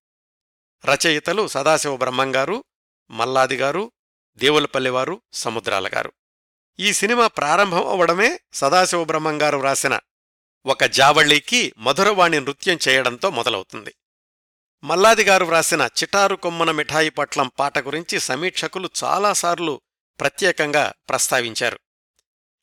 రచయితలు 0.84 1.48
సదాశివ 1.48 1.96
బ్రహ్మంగారు 1.96 2.64
మల్లాదిగారు 3.10 3.92
దేవులపల్లివారు 4.36 5.22
సముద్రాలగారు 5.32 6.12
ఈ 6.80 6.92
సినిమా 6.92 7.26
ప్రారంభం 7.26 7.86
అవ్వడమే 7.86 8.40
సదాశివ 8.52 9.04
బ్రహ్మంగారు 9.04 9.56
వ్రాసిన 9.56 10.00
ఒక 10.66 10.84
జావళికి 10.84 11.72
మధురవాణి 11.78 12.40
నృత్యం 12.40 12.78
చేయడంతో 12.88 13.30
మొదలవుతుంది. 13.30 13.94
మల్లాదిగారు 14.84 15.44
వ్రాసిన 15.44 15.82
చిటారు 15.82 16.36
కొమ్మన 16.36 16.70
మిఠాయి 16.70 17.10
పట్లం 17.10 17.50
పాట 17.58 17.78
గురించి 17.78 18.20
సమీక్షకులు 18.20 18.90
చాలాసార్లు 19.04 19.80
ప్రత్యేకంగా 20.20 20.92
ప్రస్తావించారు. 21.08 21.80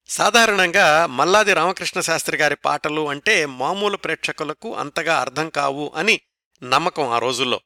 సాధారణంగా 0.07 1.05
మల్లాది 1.05 1.53
రామకృష్ణ 1.53 1.99
శాస్త్రి 1.99 2.37
గారి 2.37 2.55
పాటలు 2.55 3.09
అంటే 3.09 3.45
మామూలు 3.45 3.97
ప్రేక్షకులకు 3.97 4.75
అంతగా 4.75 5.19
అర్థం 5.19 5.49
కావు 5.49 5.93
అని 5.95 6.21
నమ్మకం 6.63 7.09
ఆ 7.09 7.17
రోజుల్లో. 7.17 7.61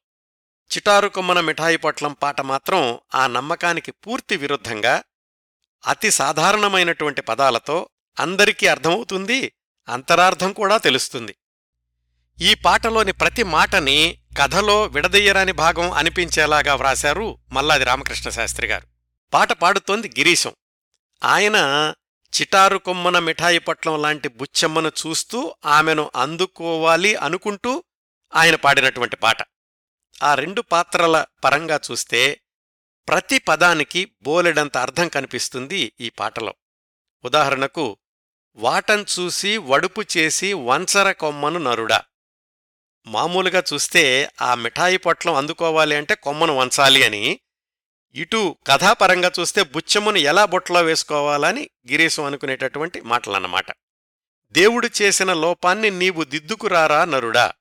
చిటారు 0.75 1.07
కొమ్మన 1.07 1.39
మిఠాయి 1.39 1.77
పట్లం 1.77 2.13
పాట 2.13 2.41
మాత్రం 2.41 2.99
ఆ 3.15 3.27
నమ్మకానికి 3.27 3.91
పూర్తి 3.91 4.37
విరుద్ధంగా 4.37 5.03
అతి 5.87 6.11
సాధారణమైనటువంటి 6.11 7.21
పదాలతో 7.21 7.89
అందరికీ 8.19 8.67
అర్థమవుతుంది 8.67 9.53
అంతరార్థం 9.89 10.53
కూడా 10.53 10.77
తెలుస్తుంది. 10.77 11.35
ఈ 12.41 12.53
పాటలోని 12.53 13.11
ప్రతి 13.11 13.43
మాటని 13.43 14.19
కథలో 14.39 14.85
విడదీయరాని 14.85 15.51
భాగం 15.51 15.91
అనిపించేలాగా 15.91 16.75
వ్రాశారు 16.75 17.39
మల్లాది 17.51 17.83
రామకృష్ణ 17.83 18.29
శాస్త్రి 18.29 18.67
గారు. 18.67 18.87
పాట 19.33 19.51
పాడుతోంది 19.51 20.07
గిరీశం. 20.09 20.51
ఆయన 21.23 21.55
చిటారు 22.41 22.77
కొమ్మన 22.77 23.19
మిఠాయి 23.19 23.59
పట్లం 23.59 24.01
లాంటి 24.01 24.27
బుచ్చమ్మను 24.27 24.91
చూస్తూ 25.07 25.55
ఆమెను 25.65 26.11
అందుకోవాలి 26.15 27.15
అనుకుంటూ 27.15 27.83
ఆయన 28.35 28.55
పాడినటువంటి 28.55 29.15
పాట. 29.15 29.37
ఆ 30.23 30.33
రెండు 30.33 30.61
పాత్రల 30.61 31.25
పరంగా 31.43 31.79
చూస్తే 31.91 32.41
ప్రతి 33.07 33.39
పదానికి 33.39 34.11
బోలెడంత 34.21 34.77
అర్థం 34.77 35.07
కనిపిస్తుంది 35.07 35.93
ఈ 36.01 36.09
పాటలో. 36.09 36.53
ఉదాహరణకు 37.25 37.97
వాటం 38.57 39.05
చూసి 39.19 39.57
వడుపు 39.57 40.03
చేసి 40.17 40.53
వంచర 40.53 41.11
కొమ్మను 41.11 41.59
నరుడా. 41.59 42.03
మామూలుగా 43.07 43.63
చూస్తే 43.73 44.31
ఆ 44.41 44.55
మిఠాయి 44.55 44.97
పొట్లం 44.97 45.35
అందుకోవాలి 45.35 45.95
అంటే 45.95 46.15
కొమ్మను 46.15 46.55
వంచాలి 46.55 47.03
అని. 47.03 47.39
ఇటు 48.15 48.57
కథాపరంగా 48.67 49.31
చూస్తే 49.39 49.63
బుచ్చమును 49.63 50.17
ఎలా 50.17 50.45
బొట్లో 50.45 50.81
వేసుకోవాలని 50.81 51.69
గిరీశం 51.91 52.23
అనుకునేటటువంటి 52.23 53.01
మాటలన్నమాట. 53.01 53.65
దేవుడు 54.51 54.89
చేసిన 55.01 55.33
లోపాన్ని 55.33 55.89
నీవు 55.89 56.23
దిద్దుకురారా 56.23 57.05
నరుడా. 57.05 57.53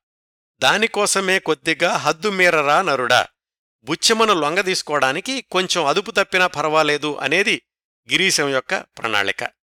దానికోసమే 0.59 1.39
కొద్దిగా 1.39 1.93
హద్దు 1.95 2.29
మీరరా 2.29 2.81
నరుడా. 2.81 3.27
బుచ్చమ్మను 3.83 4.33
లొంగదీసుకోవడానికి 4.33 5.41
కొంచెం 5.41 5.85
అదుపు 5.85 6.11
తప్పినా 6.11 6.47
పర్వాలేదు 6.47 7.15
అనేది 7.15 7.61
గిరీశం 8.11 8.49
యొక్క 8.49 8.75
ప్రణాళిక. 8.75 9.56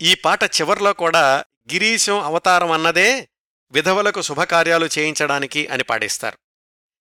ఈ 0.00 0.14
పాట 0.14 0.44
చివర్లో 0.44 0.92
కూడా 0.92 1.44
గిరీశం 1.72 2.20
అవతారం 2.20 2.70
అన్నదే 2.70 3.28
విధవలకు 3.70 4.22
శుభకార్యాలు 4.22 4.88
చేయించడానికి 4.98 5.66
అని 5.66 5.82
పాడేస్తారు. 5.82 6.38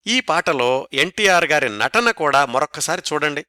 ఈ 0.07 0.20
పాటలో 0.20 0.88
ఎన్టీఆర్ 0.92 1.44
గారి 1.44 1.79
నటన 1.79 2.11
కూడా 2.11 2.46
మరొక్కసారి 2.46 3.03
చూడండి. 3.12 3.44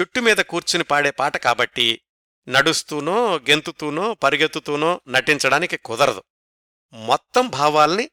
చుట్టు 0.00 0.20
మీద 0.20 0.36
కూర్చుని 0.36 0.84
పాడే 0.84 1.10
పాట 1.10 1.36
కాబట్టి 1.36 2.00
నడుస్తూనో 2.48 3.36
గెంతుతూనో 3.36 4.14
పరిగెత్తుతూనో 4.14 5.00
నటించడానికి 5.08 5.76
కుదరదు. 5.76 6.22
మొత్తం 6.92 7.48
భావాల్ని 7.48 8.10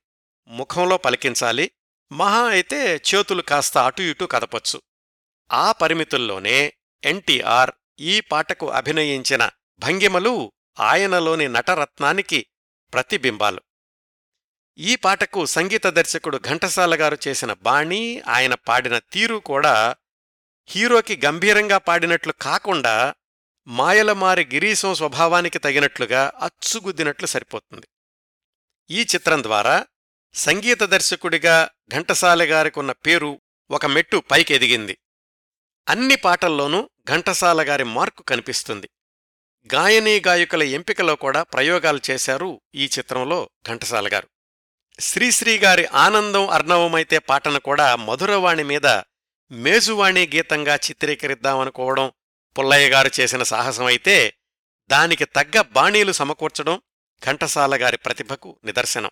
ముఖంలో 0.47 0.97
పలికించాలి. 0.97 1.71
మహా 2.11 2.43
అయితే 2.43 2.95
చేతులు 2.95 3.41
కాస్త 3.41 3.77
అటు 3.77 4.01
ఇటు 4.01 4.25
కదపొచ్చు. 4.25 4.81
ఆ 5.51 5.71
పరిమితుల్లోనే 5.71 6.73
ఎన్టీఆర్ 7.03 7.71
ఈ 7.99 8.19
పాటకు 8.19 8.69
అభినయించిన 8.69 9.49
భంగిమలు 9.83 10.51
ఆయనలోని 10.79 11.47
నటరత్నానికి 11.47 12.45
ప్రతిబింబాలు. 12.93 13.61
ఈ 14.77 14.95
పాటకు 14.95 15.45
సంగీత 15.45 15.87
దర్శకుడు 15.87 16.37
ఘంటసాల 16.37 17.01
గారు 17.01 17.17
చేసిన 17.27 17.53
బాణీ 17.53 18.19
ఆయన 18.27 18.53
పాడిన 18.53 18.99
తీరు 18.99 19.35
కూడా 19.35 19.95
హీరోకి 20.67 21.21
గంభీరంగా 21.25 21.77
పాడినట్లు 21.77 22.33
కాకుండా 22.41 23.15
మాయలమారి 23.67 24.45
గిరీశం 24.45 24.95
స్వభావానికి 24.95 25.59
తగినట్లుగా 25.59 26.31
అచ్చుగుద్దినట్లు 26.35 27.27
సరిపోతుంది. 27.27 27.87
ఈ 28.89 29.01
చిత్రం 29.01 29.43
ద్వారా 29.43 29.85
సంగీత 30.33 30.83
దర్శకుడిగా 30.83 31.69
ఘంటసాల 31.93 32.43
గారికున్న 32.43 32.91
పేరు 32.91 33.41
ఒక 33.71 33.85
మెట్టు 33.85 34.17
పైకెదిగింది. 34.31 34.97
అన్ని 35.89 36.15
పాటల్లోనూ 36.15 36.89
ఘంటసాల 37.09 37.69
గారి 37.69 37.83
మార్కు 37.83 38.23
కనిపిస్తుంది. 38.23 38.89
గాయనీ 39.67 40.21
గాయకుల 40.27 40.63
ఎంపికలో 40.63 41.15
కూడా 41.15 41.43
ప్రయోగాలు 41.43 41.99
చేశారు 42.09 42.61
ఈ 42.75 42.85
చిత్రంలో 42.85 43.49
ఘంటసాల 43.67 44.09
గారు. 44.13 44.27
శ్రీశ్రీ 44.99 45.57
గారి 45.57 45.85
ఆనందం 45.85 46.49
అర్ణవమైతే 46.49 47.17
పాటను 47.17 47.59
కూడా 47.59 47.95
మధురవాణి 47.95 48.63
మీద 48.63 48.85
మేజువాణి 49.51 50.27
గీతంగా 50.35 50.75
చిత్రీకరిద్దామనుకోవడం 50.75 52.11
పుల్లయ్య 52.59 52.89
గారు 52.89 53.11
చేసిన 53.19 53.43
సాహసమైతే 53.43 54.33
దానికి 54.91 55.25
తగ్గ 55.25 55.61
బాణీలు 55.61 56.11
సమకూర్చడం 56.11 56.81
ఘంటసాల 57.25 57.81
గారి 57.81 57.97
ప్రతిభకు 57.97 58.59
నిదర్శనం. 58.63 59.11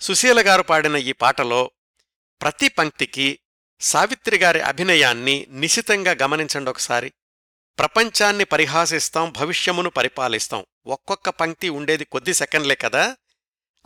సుశీల 0.00 0.48
గారు 0.48 0.62
పాడిన 0.62 0.96
ఈ 0.96 1.12
పాటలో 1.12 1.70
ప్రతి 2.42 2.68
పంక్తికి 2.68 3.38
సావిత్రిగారి 3.80 4.60
అభినయాన్ని 4.60 5.46
నిశితంగా 5.50 6.16
గమనించండి 6.22 6.70
ఒకసారి. 6.70 7.12
ప్రపంచాన్ని 7.78 8.44
పరిహాసిస్తాం 8.44 9.32
భవిష్యమును 9.32 9.90
పరిపాలిస్తాం. 9.90 10.66
ఒక్కొక్క 10.86 11.30
పంక్తి 11.30 11.68
ఉండేది 11.68 12.04
కొద్ది 12.04 12.34
సెకండ్లే 12.34 12.74
కదా? 12.74 13.16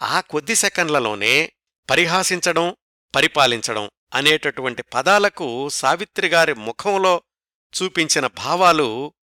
ఆ 0.02 0.20
కొద్ది 0.20 0.54
సెకండ్లలోనే 0.54 1.52
పరిహాసించడం 1.90 2.76
పరిపాలించడం 3.14 3.90
అనేటటువంటి 4.14 4.82
పదాలకు 4.82 5.68
సావిత్రిగారి 5.68 6.54
ముఖంలో 6.54 7.22
చూపించిన 7.82 8.26
భావాలు 8.26 9.14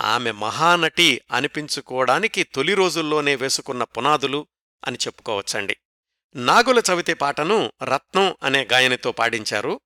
ఆమె 0.00 0.30
మహానటి 0.30 1.20
అనిపించుకోవడానికి 1.32 2.42
తొలి 2.42 2.74
రోజుల్లోనే 2.74 3.36
వేసుకున్న 3.36 3.84
పునాదులు 3.84 4.46
అని 4.86 4.98
చెప్పుకోవచ్చండి. 5.06 5.76
నాగుల 6.36 6.82
చవితి 6.92 7.14
పాటను 7.14 7.72
రత్నం 7.84 8.36
అనే 8.42 8.68
గాయనితో 8.72 9.12
పాడించారు. 9.12 9.80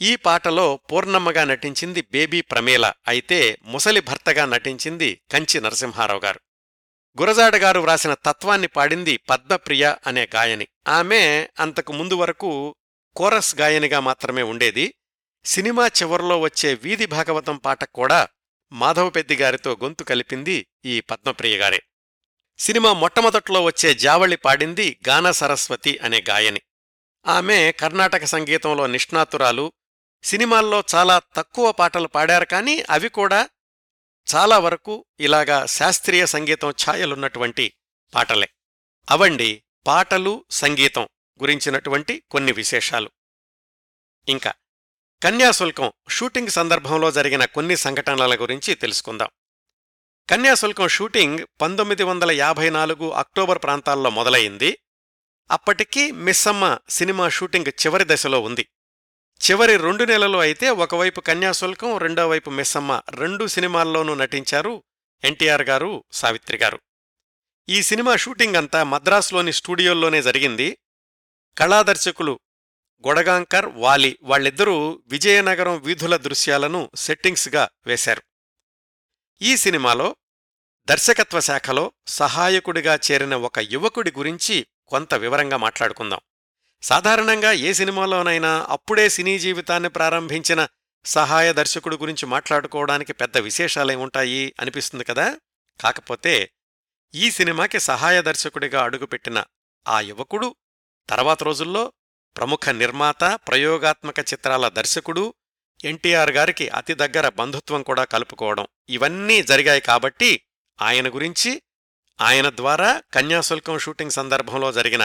ఈ 0.00 0.16
పాటలో 0.16 0.76
పూర్ణమ్మగా 0.76 1.44
నటించింది 1.44 2.08
బేబీ 2.10 2.40
ప్రమేల 2.40 2.92
అయితే 3.08 3.58
ముసలి 3.64 4.00
భర్తగా 4.00 4.44
నటించింది 4.44 5.20
కంచి 5.32 5.60
నరసింహారావు 5.60 6.20
గారు. 6.20 6.40
గురజాడగారు 7.20 7.80
వ్రాసిన 7.80 8.14
తత్వాన్ని 8.14 8.66
పాడింది 8.66 9.16
పద్మప్రియ 9.16 9.94
అనే 10.06 10.28
గాయని. 10.34 10.68
ఆమె 10.88 11.48
అంతకు 11.60 11.92
ముందు 11.92 12.14
వరకు 12.14 12.76
కోరస్ 13.16 13.56
గాయనిగా 13.56 14.00
మాత్రమే 14.00 14.42
ఉండేది. 14.42 14.94
సినిమా 15.44 15.86
చివరిలో 15.86 16.40
వచ్చే 16.40 16.74
వీధి 16.74 17.06
భాగవతం 17.06 17.56
పాట 17.56 17.84
కూడా 17.84 18.28
మాధవపెద్ది 18.72 19.36
గారితో 19.36 19.78
గొంతు 19.82 20.04
కలిపింది 20.04 20.66
ఈ 20.84 21.00
పద్మప్రియ 21.00 21.56
గారే. 21.56 21.82
సినిమా 22.58 22.92
మొట్టమొదట్లో 22.92 23.64
వచ్చే 23.64 23.94
జావళి 23.94 24.36
పాడింది 24.36 25.00
గాన 25.08 25.30
సరస్వతి 25.30 25.98
అనే 25.98 26.24
గాయని. 26.28 26.60
ఆమె 27.26 27.72
కర్ణాటక 27.72 28.24
సంగీతంలో 28.24 28.86
నిష్ణాతురాలు 28.86 29.72
సినిమాల్లో 30.24 30.84
చాలా 30.94 31.18
తక్కువ 31.36 31.72
పాటలు 31.72 32.08
పాడారు 32.08 32.44
కానీ 32.44 32.84
అవి 32.90 33.08
కూడా 33.08 33.48
చాలా 34.36 34.58
వరకు 34.58 35.04
ఇలాగా 35.20 35.66
శాస్త్రీయ 35.66 36.26
సంగీతం 36.26 36.70
ఛాయలున్నటువంటి 36.70 37.74
పాటలే. 38.14 38.48
అవండి 39.10 39.62
పాటలు 39.86 40.44
సంగీతం 40.50 41.02
గురించినటువంటి 41.42 42.22
కొన్ని 42.30 42.52
విశేషాలు. 42.52 43.10
ఇంకా 44.28 44.52
కన్యాశుల్కం 45.22 45.92
షూటింగ్ 46.08 46.48
సందర్భంలో 46.48 47.10
జరిగిన 47.10 47.44
కొన్ని 47.44 47.76
సంఘటనల 47.76 48.34
గురించి 48.34 48.74
తెలుసుకుందాం. 48.74 49.28
కన్యాశుల్కం 50.30 50.88
షూటింగ్ 50.88 51.38
పంతొమ్మిది 51.60 52.02
వందల 52.02 52.30
యాభై 52.30 52.70
నాలుగు 52.70 53.10
అక్టోబర్ 53.10 53.62
ప్రాంతాల్లో 53.62 54.10
మొదలైంది. 54.10 54.78
అప్పటికి 55.50 56.12
మిస్సమ్మ 56.12 56.78
సినిమా 56.88 57.28
షూటింగ్ 57.28 57.66
చివరి 57.66 58.04
దశలో 58.06 58.40
ఉంది. 58.40 58.68
చివరి 59.50 59.76
రెండు 59.76 60.04
నెలలు 60.04 60.38
అయితే 60.38 60.70
ఒకవైపు 60.70 61.20
కన్యాశుల్కం 61.20 61.98
రెండో 61.98 62.28
వైపు 62.28 62.50
మిస్సమ్మ. 62.50 63.02
రెండు 63.10 63.46
సినిమాల్లోనూ 63.46 64.14
నటించారు 64.14 64.84
ఎన్టీఆర్ 65.24 65.62
గారు 65.62 66.04
సావిత్రి 66.12 66.58
గారు. 66.58 66.80
ఈ 67.68 67.82
సినిమా 67.82 68.16
షూటింగ్ 68.16 68.56
అంతా 68.56 68.84
మద్రాసులోని 68.84 69.52
స్టూడియోల్లోనే 69.52 70.22
జరిగింది. 70.22 70.78
కళాదర్శకులు 71.58 72.40
గొడగాంకర్ 73.06 73.66
వాలి 73.66 74.18
వాళ్ళిద్దరూ 74.22 75.02
విజయనగరం 75.06 75.80
వీధుల 75.80 76.16
దృశ్యాలను 76.16 76.90
సెట్టింగ్స్గా 76.94 77.68
వేశారు. 77.86 78.22
ఈ 79.42 79.56
సినిమాలో 79.56 80.16
దర్శకత్వ 80.86 81.40
శాఖలో 81.40 81.92
సహాయకుడిగా 82.06 82.98
చేరిన 83.10 83.34
ఒక 83.34 83.58
యువకుడి 83.58 84.12
గురించి 84.12 84.66
కొంత 84.88 85.14
వివరంగా 85.14 85.56
మాట్లాడుకుందాం. 85.56 86.20
సాధారణంగా 86.84 87.52
ఏ 87.52 87.72
సినిమాలోనైనా 87.72 88.66
అప్పుడే 88.68 89.08
సినీ 89.08 89.38
జీవితాన్ని 89.38 89.88
ప్రారంభించిన 89.88 90.60
సహాయ 91.04 91.52
దర్శకుడు 91.52 91.96
గురించి 91.96 92.26
మాట్లాడుకోవడానికి 92.26 93.12
పెద్ద 93.12 93.38
విశేషాలేముంటాయి 93.38 94.54
అనిపిస్తుంది 94.60 95.04
కదా? 95.04 95.26
కాకపోతే 95.80 96.34
ఈ 97.14 97.30
సినిమాకి 97.30 97.80
సహాయ 97.80 98.22
దర్శకుడిగా 98.22 98.84
అడుగుపెట్టిన 98.84 99.38
ఆ 99.86 100.00
యువకుడు 100.00 100.48
తర్వాత 101.08 101.42
రోజుల్లో 101.42 101.82
ప్రముఖ 102.36 102.68
నిర్మాత 102.74 103.24
ప్రయోగాత్మక 103.46 104.20
చిత్రాల 104.32 104.68
దర్శకుడు 104.68 105.24
ఎన్టీఆర్ 105.84 106.30
గారికి 106.30 106.68
అతి 106.68 106.94
దగ్గర 106.94 107.28
బంధుత్వం 107.28 107.82
కూడా 107.82 108.04
కలుపుకోవడం 108.04 108.66
ఇవన్నీ 108.88 109.42
జరిగాయి 109.42 109.80
కాబట్టి 109.80 110.30
ఆయన 110.78 111.08
గురించి 111.08 111.50
ఆయన 112.18 112.48
ద్వారా 112.50 113.02
కన్యాశుల్కం 113.12 113.78
షూటింగ్ 113.78 114.10
సందర్భంలో 114.10 114.72
జరిగిన 114.72 115.04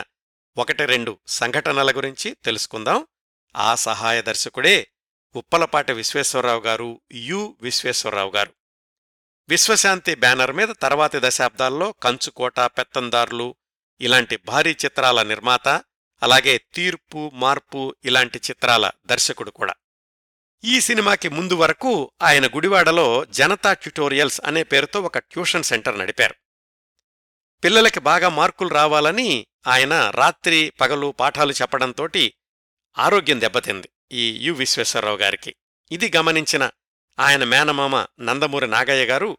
ఒకటి 0.57 0.85
రెండు 0.85 1.19
సంఘటనల 1.27 1.91
గురించి 1.91 2.37
తెలుసుకుందాం. 2.45 3.07
ఆ 3.55 3.75
సహాయ 3.75 4.21
దర్శకుడే 4.21 4.87
ఉప్పలపాటి 5.35 5.93
విశ్వేశ్వరరావు 5.93 6.61
గారు 6.61 7.01
యు. 7.13 7.57
విశ్వేశ్వరరావు 7.61 8.31
గారు. 8.31 8.53
విశ్వశాంతి 9.49 10.15
బ్యానర్ 10.15 10.51
మీద 10.51 10.67
తర్వాతి 10.81 11.17
దశాబ్దాల్లో 11.21 11.91
కంచుకోట 11.91 12.59
పెత్తందార్లు 12.59 13.55
ఇలాంటి 14.01 14.37
భారీ 14.37 14.71
చిత్రాల 14.85 15.23
నిర్మాత 15.23 15.67
అలాగే 16.23 16.61
తీర్పు 16.73 17.31
మార్పు 17.33 17.95
ఇలాంటి 18.05 18.41
చిత్రాల 18.49 18.91
దర్శకుడు 19.05 19.51
కూడా. 19.51 19.73
ఈ 20.63 20.81
సినిమాకి 20.81 21.29
ముందు 21.29 21.53
వరకు 21.53 22.11
ఆయన 22.21 22.47
గుడివాడలో 22.47 23.25
జనతా 23.25 23.73
ట్యుటోరియల్స్ 23.73 24.41
అనే 24.45 24.63
పేరుతో 24.63 25.01
ఒక 25.01 25.17
ట్యూషన్ 25.17 25.63
సెంటర్ 25.63 25.99
నడిపారు. 25.99 26.35
పిల్లలకి 27.63 27.99
బాగా 27.99 28.29
మార్కులు 28.29 28.69
రావాలని 28.69 29.47
ఆయన 29.67 30.09
రాత్రి 30.09 30.73
పగలు 30.79 31.11
పాఠాలు 31.19 31.51
చెప్పడంతోటి 31.53 32.33
ఆరోగ్యం 32.99 33.41
దెబ్బతింది 33.41 33.89
ఈ 34.11 34.45
యు 34.45 34.53
విశ్వేశ్వరరావు 34.53 35.17
గారికి. 35.17 35.55
ఇది 35.91 36.11
గమనించిన 36.15 36.69
ఆయన 37.19 37.43
మేనమామ 37.43 38.05
నందమూరి 38.19 38.67
నాగయ్య 38.67 39.05
గారు 39.05 39.37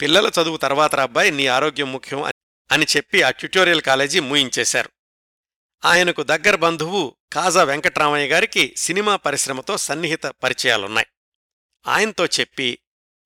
పిల్లల 0.00 0.30
చదువు 0.42 0.56
తర్వాత 0.56 0.94
అబ్బాయి 0.94 1.30
నీ 1.30 1.46
ఆరోగ్యం 1.46 1.92
ముఖ్యం 1.92 2.24
అని 2.70 2.86
చెప్పి 2.96 3.22
ఆ 3.22 3.30
ట్యుటోరియల్ 3.30 3.82
కాలేజీ 3.82 4.20
మూయించేశారు. 4.20 4.90
ఆయనకు 5.84 6.22
దగ్గర 6.22 6.54
బంధువు 6.54 7.16
కాజా 7.32 7.62
వెంకట్రామయ్య 7.62 8.28
గారికి 8.28 8.74
సినిమా 8.76 9.16
పరిశ్రమతో 9.16 9.76
సన్నిహిత 9.76 10.22
పరిచయాలున్నాయి. 10.26 11.06
ఆయనతో 11.86 12.26
చెప్పి 12.26 12.78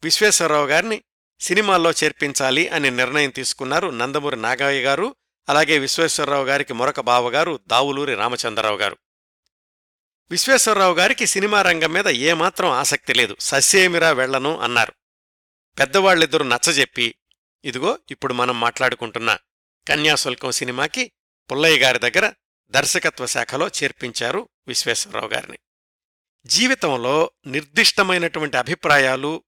విశ్వేశ్వరరావు 0.04 0.66
గారిని 0.66 1.02
సినిమాల్లో 1.40 1.90
చేర్పించాలి 1.90 2.68
అని 2.68 2.90
నిర్ణయం 2.90 3.30
తీసుకున్నారు 3.30 3.88
నందమూరి 3.88 4.36
నాగయ్య 4.36 4.82
గారు 4.82 5.16
అలాగే 5.48 5.78
విశ్వేశ్వరరావు 5.78 6.44
గారికి 6.44 6.72
మరొక 6.72 7.00
బావగారు 7.00 7.60
దావులూరి 7.66 8.14
రామచంద్రరావు 8.14 8.76
గారు. 8.76 8.96
విశ్వేశ్వరరావు 10.30 10.94
గారికి 10.94 11.26
సినిమా 11.26 11.62
రంగం 11.62 11.92
మీద 11.92 12.08
ఏమాత్రం 12.08 12.70
ఆసక్తి 12.70 13.14
లేదు. 13.14 13.36
సస్యేమిరా 13.40 14.10
వెళ్ళను 14.10 14.58
అన్నారు. 14.58 14.92
పెద్దవాళ్ళిద్దరూ 15.78 16.44
నచ్చజెప్పి 16.44 17.14
ఇదిగో 17.64 17.98
ఇప్పుడు 18.10 18.34
మనం 18.34 18.60
మాట్లాడుకుంటున్న 18.60 19.38
కన్యాశుల్కం 19.88 20.50
సినిమాకి 20.50 21.12
పుల్లయ్య 21.52 21.78
గారి 21.78 21.98
దగ్గర 21.98 22.32
దర్శకత్వ 22.70 23.26
శాఖలో 23.26 23.68
చేర్పించారు 23.68 24.48
విశ్వేశ్వరరావు 24.66 25.28
గారిని. 25.28 25.58
జీవితంలో 26.46 27.30
నిర్దిష్టమైనటువంటి 27.46 28.56
అభిప్రాయాలు 28.56 29.44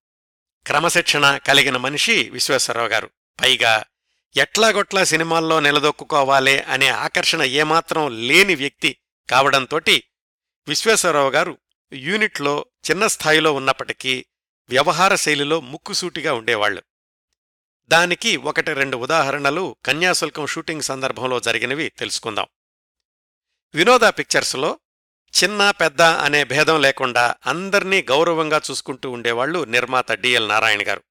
క్రమశిక్షణ 0.67 1.37
కలిగిన 1.37 1.77
మనిషి 1.77 2.31
విశ్వేశ్వరరావు 2.31 2.89
గారు. 2.89 3.11
పైగా 3.43 3.85
ఎట్లాగొట్లా 4.37 5.05
సినిమాల్లో 5.05 5.61
నిలదొక్కుకోవాలే 5.61 6.59
అనే 6.59 6.89
ఆకర్షణ 6.89 7.43
ఏమాత్రం 7.43 8.27
లేని 8.27 8.55
వ్యక్తి 8.55 8.97
కావడంతోటి 9.31 10.05
విశ్వేశ్వరరావు 10.69 11.31
గారు 11.31 11.59
యూనిట్లో 11.93 12.67
చిన్న 12.91 13.07
స్థాయిలో 13.07 13.53
ఉన్నప్పటికీ 13.53 14.27
వ్యవహార 14.69 15.15
శైలిలో 15.15 15.61
ముక్కుసూటిగా 15.61 16.33
ఉండేవాళ్ళు 16.33 16.83
దానికి 17.89 18.37
ఒకటి 18.37 18.73
రెండు 18.73 18.97
ఉదాహరణలు 18.97 19.77
కన్యాశుల్కం 19.85 20.47
షూటింగ్ 20.47 20.83
సందర్భంలో 20.83 21.41
జరిగినవి 21.41 21.89
తెలుసుకుందాం. 21.89 22.47
వినోద 23.75 24.01
పిక్చర్స్లో 24.01 24.79
చిన్న 25.43 25.71
పెద్ద 25.71 26.03
అనే 26.03 26.45
భేదం 26.45 26.81
లేకుండా 26.81 27.35
అందర్నీ 27.47 28.03
గౌరవంగా 28.03 28.61
చూసుకుంటూ 28.71 29.11
ఉండేవాళ్ళు 29.11 29.65
నిర్మాత 29.65 30.13
డిఎల్ 30.13 30.49
నారాయణ 30.49 30.89
గారు. 30.89 31.03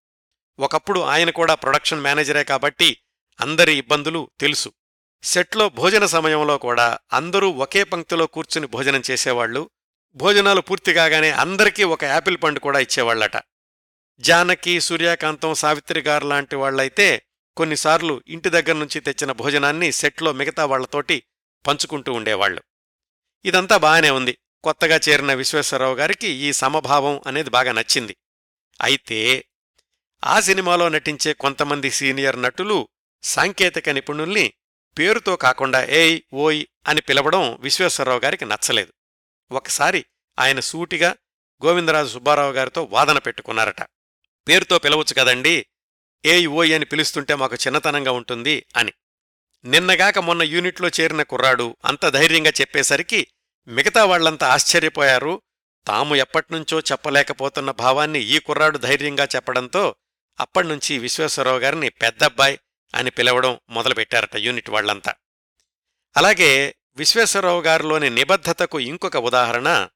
ఒకప్పుడు 0.60 1.00
ఆయన 1.00 1.30
కూడా 1.30 1.56
ప్రొడక్షన్ 1.56 2.02
మేనేజరే 2.02 2.44
కాబట్టి 2.44 2.98
అందరి 3.40 3.74
ఇబ్బందులు 3.78 4.32
తెలుసు. 4.40 4.70
సెట్లో 5.24 5.70
భోజన 5.70 6.06
సమయంలో 6.06 6.58
కూడా 6.58 7.00
అందరూ 7.14 7.52
ఒకే 7.52 7.84
పంక్తిలో 7.84 8.26
కూర్చుని 8.28 8.68
భోజనం 8.68 9.02
చేసేవాళ్ళు 9.12 9.70
భోజనాలు 10.16 10.62
పూర్తి 10.62 10.94
కాగానే 10.94 11.32
అందరికీ 11.32 11.84
ఒక 11.84 12.04
యాపిల్ 12.04 12.38
పండు 12.38 12.60
కూడా 12.60 12.80
ఇచ్చేవాళ్ళట 12.80 13.38
జానకి 14.20 14.80
సూర్యకాంతం 14.80 15.56
సావిత్రిగారు 15.56 16.28
లాంటి 16.28 16.56
వాళ్ళైతే 16.56 17.24
కొన్నిసార్లు 17.58 18.22
ఇంటి 18.28 18.50
దగ్గర 18.50 18.74
నుంచి 18.74 19.00
తెచ్చిన 19.00 19.32
భోజనాన్ని 19.32 19.92
సెట్లో 19.92 20.34
మిగతా 20.34 20.66
వాళ్ళతోటి 20.66 21.24
పంచుకుంటూ 21.68 22.14
ఉండేవాళ్ళు 22.14 22.62
ఇదంతా 23.46 23.78
బాగానే 23.78 24.10
ఉంది. 24.10 24.38
కొత్తగా 24.64 25.00
చేరిన 25.10 25.34
విశ్వేశ్వరరావు 25.34 25.96
గారికి 25.96 26.28
ఈ 26.28 26.52
సమభావం 26.54 27.22
అనేది 27.28 27.50
బాగా 27.50 27.72
నచ్చింది. 27.72 28.16
అయితే 28.82 29.46
ఆ 30.24 30.40
సినిమాలో 30.40 30.90
నటించే 30.90 31.34
కొంతమంది 31.34 31.92
సీనియర్ 31.92 32.42
నటులు 32.42 32.90
సాంకేతిక 33.24 33.90
నిపుణుల్ని 33.90 34.54
పేరుతో 35.00 35.36
కాకుండా 35.36 35.86
ఏయ్ 35.86 36.22
ఓయ్ 36.34 36.66
అని 36.88 37.02
పిలవడం 37.02 37.58
విశ్వేశ్వరరావు 37.62 38.20
గారికి 38.20 38.46
నచ్చలేదు. 38.46 38.94
ఒకసారి 39.52 40.06
ఆయన 40.40 40.60
సూటిగా 40.60 41.16
గోవిందరాజు 41.66 42.08
సుబ్బారావు 42.08 42.52
గారితో 42.52 42.84
వాదన 42.84 43.18
పెట్టుకున్నారట. 43.18 43.82
పేరుతో 44.48 44.80
పిలవచ్చు 44.80 45.14
కదండి 45.14 45.66
ఏయ్ 46.26 46.48
ఓయ్ 46.48 46.74
అని 46.74 46.86
పిలుస్తుంటే 46.86 47.36
మాకు 47.36 47.56
చిన్నతనంగా 47.56 48.12
ఉంటుంది 48.12 48.66
అని. 48.76 48.94
నిన్నగాక 49.66 50.20
మొన్న 50.20 50.44
యూనిట్లో 50.44 50.90
చేరిన 51.00 51.22
కుర్రాడు 51.22 51.78
అంత 51.86 52.10
ధైర్యంగా 52.10 52.52
చెప్పేసరికి 52.62 53.28
మిగతా 53.68 54.06
వాళ్ళంతా 54.06 54.48
ఆశ్చర్యపోయారు. 54.48 55.42
తాము 55.88 56.16
ఎప్పట్నుంచో 56.16 56.80
చెప్పలేకపోతున్న 56.80 57.72
భావాన్ని 57.72 58.20
ఈ 58.20 58.40
కుర్రాడు 58.40 58.78
ధైర్యంగా 58.78 59.28
చెప్పడంతో 59.36 59.96
అప్పటినుంచి 60.40 60.98
విశ్వేశ్వరరావు 60.98 61.60
గారిని 61.60 61.90
పెద్దబ్బాయ్ 61.90 62.58
అని 62.96 63.10
పిలవడం 63.10 63.60
మొదలుపెట్టారట 63.70 64.36
యూనిట్ 64.36 64.70
వాళ్ళంతా 64.70 65.14
అలాగే 66.18 66.76
విశ్వేశ్వరరావు 66.96 67.62
గారిలోని 67.62 68.10
నిబద్ధతకు 68.10 68.80
ఇంకొక 68.80 69.18
ఉదాహరణ 69.18 69.88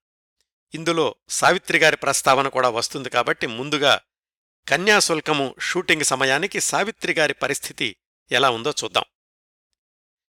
ఇందులో 0.74 1.16
సావిత్రిగారి 1.30 1.98
ప్రస్తావన 1.98 2.48
కూడా 2.48 2.70
వస్తుంది 2.70 3.10
కాబట్టి 3.10 3.48
ముందుగా 3.48 4.00
కన్యాశుల్కము 4.68 5.56
షూటింగ్ 5.60 6.04
సమయానికి 6.04 6.62
సావిత్రిగారి 6.62 7.34
పరిస్థితి 7.34 7.96
ఎలా 8.32 8.50
ఉందో 8.50 8.74
చూద్దాం. 8.84 9.04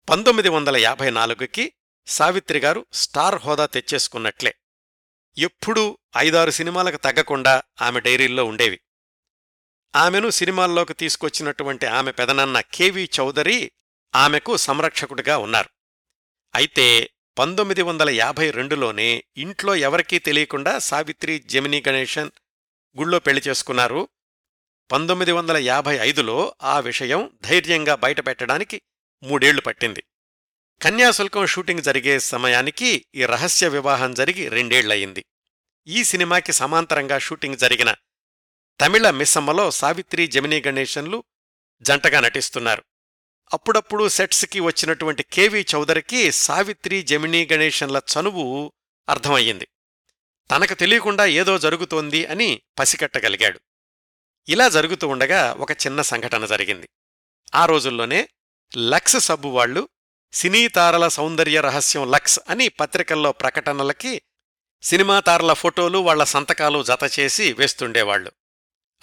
పంతొమ్మిది 0.10 0.50
వందల 0.50 0.78
యాభై 0.78 1.10
నాలుగుకి 1.10 1.74
సావిత్రిగారు 2.08 2.86
స్టార్ 2.94 3.36
హోదా 3.36 3.66
తెచ్చేసుకున్నట్లే. 3.66 4.56
ఎప్పుడూ 5.38 5.98
ఐదారు 6.18 6.52
సినిమాలకు 6.52 6.98
తగ్గకుండా 6.98 7.64
ఆమె 7.82 8.00
డైరీల్లో 8.00 8.46
ఉండేవి. 8.46 8.80
ఆమెను 9.96 10.30
సినిమాల్లోకి 10.30 10.94
తీసుకొచ్చినటువంటి 10.94 11.86
ఆమె 11.86 12.12
పెదనన్న 12.12 12.62
కెవి 12.62 13.10
చౌదరి 13.20 13.72
ఆమెకు 14.16 14.58
సంరక్షకుడిగా 14.58 15.38
ఉన్నారు. 15.38 15.70
అయితే 16.56 17.10
పంతొమ్మిది 17.38 17.82
వందల 17.82 18.10
యాభై 18.10 18.52
రెండులోనే 18.52 19.24
ఇంట్లో 19.38 19.76
ఎవరికీ 19.76 20.20
తెలియకుండా 20.20 20.80
సావిత్రి 20.80 21.40
జమినీ 21.40 21.84
గణేశన్ 21.88 22.32
గుళ్ళో 22.98 23.20
పెళ్ళి 23.20 23.42
చేసుకున్నారు. 23.48 24.10
పంతొమ్మిది 24.92 25.32
వందల 25.32 25.58
యాభై 25.58 25.96
ఐదులో 25.96 26.54
ఆ 26.64 26.80
విషయం 26.80 27.32
ధైర్యంగా 27.44 27.96
బయటపెట్టడానికి 27.96 28.82
మూడేళ్ళు 29.24 29.62
పట్టింది. 29.62 30.04
కన్యాశుల్కం 30.82 31.46
షూటింగ్ 31.46 31.82
జరిగే 31.82 32.20
సమయానికి 32.20 33.06
ఈ 33.16 33.26
రహస్య 33.26 33.68
వివాహం 33.68 34.14
జరిగి 34.14 34.50
రెండేళ్ళయింది 34.50 35.26
ఈ 35.88 36.04
సినిమాకి 36.04 36.54
సమాంతరంగా 36.54 37.20
షూటింగ్ 37.20 37.58
జరిగిన 37.58 37.96
తమిళ 38.82 39.10
మిస్సమ్మలో 39.10 39.72
సావిత్రి 39.72 40.28
జమినీ 40.28 40.64
గణేశన్లు 40.68 41.24
జంటగా 41.82 42.20
నటిస్తున్నారు. 42.20 42.84
అప్పుడప్పుడు 43.54 44.08
సెట్స్కి 44.08 44.60
వచ్చినటువంటి 44.60 45.24
కేవీ 45.24 45.66
చౌదరికి 45.76 46.32
సావిత్రి 46.32 47.02
జమినీ 47.02 47.48
గణేశన్ల 47.54 47.98
చనువు 47.98 48.74
అర్థమయ్యింది. 49.10 49.68
తనకు 50.52 50.74
తెలియకుండా 50.74 51.26
ఏదో 51.26 51.58
జరుగుతోంది 51.58 52.26
అని 52.26 52.62
పసికట్టగలిగాడు. 52.80 53.60
ఇలా 54.50 54.70
జరుగుతూ 54.70 55.08
ఉండగా 55.08 55.54
ఒక 55.54 55.72
చిన్న 55.72 56.02
సంఘటన 56.02 56.46
జరిగింది. 56.46 56.90
ఆ 57.56 57.66
రోజుల్లోనే 57.66 58.30
లక్స్ 58.78 59.20
సబ్బు 59.20 59.48
వాళ్ళు 59.48 59.90
సినీతారల 60.34 61.08
సౌందర్య 61.08 61.62
రహస్యం 61.62 62.12
లక్స్ 62.12 62.40
అని 62.50 62.70
పత్రికల్లో 62.70 63.32
ప్రకటనలకి 63.32 64.22
సినిమా 64.82 65.20
తారల 65.20 65.54
ఫోటోలు 65.54 65.98
వాళ్ళ 65.98 66.24
సంతకాలు 66.24 66.84
జతచేసి 66.84 67.54
వేస్తుండేవాళ్ళు 67.54 68.32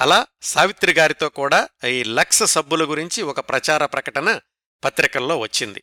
అలా 0.00 0.26
సావిత్రి 0.42 0.92
గారితో 0.92 1.28
కూడా 1.28 1.68
ఈ 1.88 2.04
లక్స్ 2.04 2.46
సబ్బుల 2.46 2.90
గురించి 2.90 3.22
ఒక 3.22 3.40
ప్రచార 3.40 3.86
ప్రకటన 3.86 4.40
పత్రికల్లో 4.84 5.36
వచ్చింది. 5.38 5.82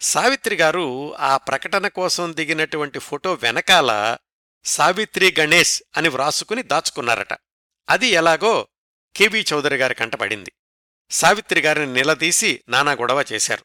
సావిత్రి 0.00 0.56
గారు 0.56 1.16
ఆ 1.16 1.36
ప్రకటన 1.36 1.88
కోసం 1.88 2.36
దిగినటువంటి 2.36 2.98
ఫోటో 2.98 3.34
వెనకాల 3.34 4.16
సావిత్రి 4.64 5.34
గణేష్ 5.40 5.82
అని 5.96 6.08
వ్రాసుకుని 6.08 6.62
దాచుకున్నారట. 6.62 7.32
అది 7.88 8.06
ఎలాగో 8.06 8.68
కెవి 9.16 9.44
చౌదరి 9.52 9.76
గారి 9.76 9.94
కంటపడింది. 9.94 10.52
సావిత్రి 11.10 11.60
గారిని 11.60 11.92
నిలదీసి 11.92 12.64
నానా 12.68 12.92
గొడవ 12.92 13.24
చేశారు. 13.32 13.64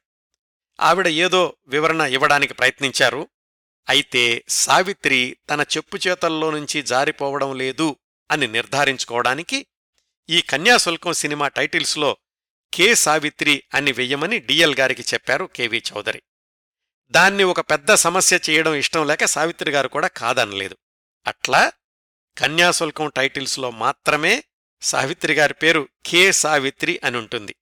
ఆవిడ 0.80 1.08
ఏదో 1.08 1.56
వివరణ 1.68 2.02
ఇవ్వడానికి 2.02 2.54
ప్రయత్నించారు. 2.54 3.30
అయితే 3.90 4.44
సావిత్రి 4.50 5.38
తన 5.50 5.62
చెప్పు 5.62 5.98
చేతల్లో 6.08 6.52
నుంచి 6.52 6.82
జారిపోవడం 6.82 7.58
లేదు 7.58 7.96
అని 8.32 8.48
నిర్ధారించుకోవడానికి 8.48 9.66
ఈ 10.30 10.42
కన్యాశుల్కం 10.42 11.14
సినిమా 11.14 11.48
టైటిల్స్లో 11.48 12.18
కె 12.74 12.94
సావిత్రి 12.94 13.64
అని 13.74 13.92
వెయ్యమని 13.92 14.40
డిఎల్ 14.40 14.76
గారికి 14.76 15.02
చెప్పారు 15.14 15.46
కెవి 15.46 15.84
చౌదరి. 15.92 16.22
దాన్ని 17.12 17.44
ఒక 17.44 17.60
పెద్ద 17.60 17.94
సమస్య 17.94 18.40
చేయడం 18.50 18.74
ఇష్టం 18.76 19.08
లేక 19.08 19.26
సావిత్రి 19.26 19.72
గారు 19.72 19.88
కూడా 19.88 20.08
కాదనలేదు. 20.08 20.78
అట్లా 21.28 21.72
కన్యాశుల్కం 22.38 23.10
టైటిల్స్లో 23.10 23.72
మాత్రమే 23.72 24.44
సావిత్రి 24.82 25.34
గారి 25.34 25.54
పేరు 25.54 25.88
కె 26.06 26.32
సావిత్రి 26.32 27.02
అని 27.04 27.18
ఉంటుంది. 27.18 27.56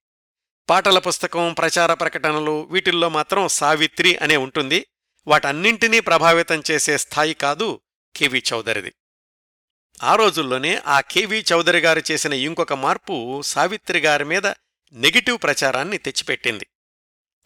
పాటల 0.70 0.98
పుస్తకం 0.98 1.52
ప్రచార 1.52 1.94
ప్రకటనలు 1.94 2.68
వీటిల్లో 2.70 3.08
మాత్రం 3.08 3.48
సావిత్రి 3.48 4.16
అనే 4.16 4.36
ఉంటుంది. 4.36 4.86
వాటన్నింటినీ 5.26 6.00
ప్రభావితం 6.00 6.62
చేసే 6.70 6.98
స్థాయి 6.98 7.34
కాదు 7.34 7.80
కెవి 8.16 8.42
చౌదరిది. 8.52 8.92
ఆ 10.02 10.16
రోజుల్లోనే 10.16 10.82
ఆ 10.86 11.00
కెవి 11.00 11.44
చౌదరి 11.52 11.78
గారు 11.78 12.02
చేసిన 12.10 12.32
ఇంకొక 12.32 12.72
మార్పు 12.72 13.42
సావిత్రి 13.42 13.98
గారి 13.98 14.24
మీద 14.24 14.46
నెగిటివ్ 14.92 15.38
ప్రచారాన్ని 15.42 15.98
తెచ్చిపెట్టింది. 15.98 16.66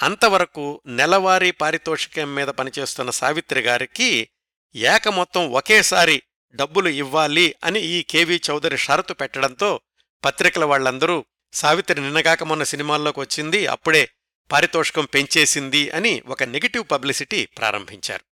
అంతవరకు 0.03 0.81
నెలవారీ 0.87 1.51
పారితోషికం 1.51 2.35
మీద 2.35 2.49
పనిచేస్తున్న 2.49 3.11
సావిత్రి 3.11 3.61
గారికి 3.61 4.29
ఏక 4.77 5.09
మొత్తం 5.09 5.51
ఒకేసారి 5.53 6.23
డబ్బులు 6.55 6.89
ఇవ్వాలి 6.89 7.55
అని 7.65 7.81
ఈ 7.81 8.03
కెవి 8.03 8.41
చౌదరి 8.51 8.79
షరతు 8.79 9.13
పెట్టడంతో 9.13 9.81
పత్రికల 10.25 10.65
వాళ్ళందరూ 10.65 11.25
సావిత్రి 11.53 12.01
నిన్నగాక 12.01 12.43
మొన్న 12.43 12.63
సినిమాల్లోకి 12.63 13.21
వచ్చింది 13.21 13.67
అప్పుడే 13.67 14.09
పారితోషికం 14.53 15.05
పెంచేసింది 15.05 15.91
అని 15.91 16.23
ఒక 16.27 16.43
నెగిటివ్ 16.43 16.85
పబ్లిసిటీ 16.91 17.47
ప్రారంభించారు. 17.47 18.26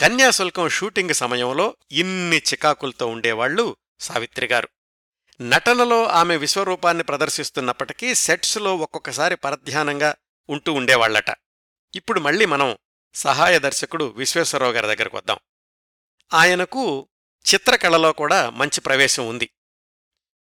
కన్యాశుల్కం 0.00 0.68
షూటింగ్ 0.68 1.14
సమయంలో 1.14 1.76
ఇన్ని 1.90 2.38
చికాకులతో 2.38 3.06
ఉండేవాళ్ళు 3.06 3.76
సావిత్రిగారు 4.00 4.68
నటనలో 5.40 6.06
ఆమె 6.06 6.36
విశ్వరూపాన్ని 6.36 7.04
ప్రదర్శిస్తున్నప్పటికీ 7.04 8.14
సెట్స్లో 8.14 8.76
ఒక్కొక్కసారి 8.76 9.36
పరధ్యానంగా 9.36 10.14
ఉంటూ 10.48 10.72
ఉండేవాళ్ళట 10.72 11.34
ఇప్పుడు 11.94 12.20
మళ్ళీ 12.20 12.44
మనం 12.44 12.76
సహాయ 13.14 13.58
దర్శకుడు 13.58 14.04
విశ్వేశ్వరరావు 14.04 14.72
గారి 14.72 14.96
దగ్గరకు 14.96 15.16
వద్దాం. 15.16 15.38
ఆయనకు 16.34 17.08
చిత్రకళలో 17.54 18.12
కూడా 18.12 18.50
మంచి 18.50 18.80
ప్రవేశం 18.80 19.28
ఉంది. 19.28 19.50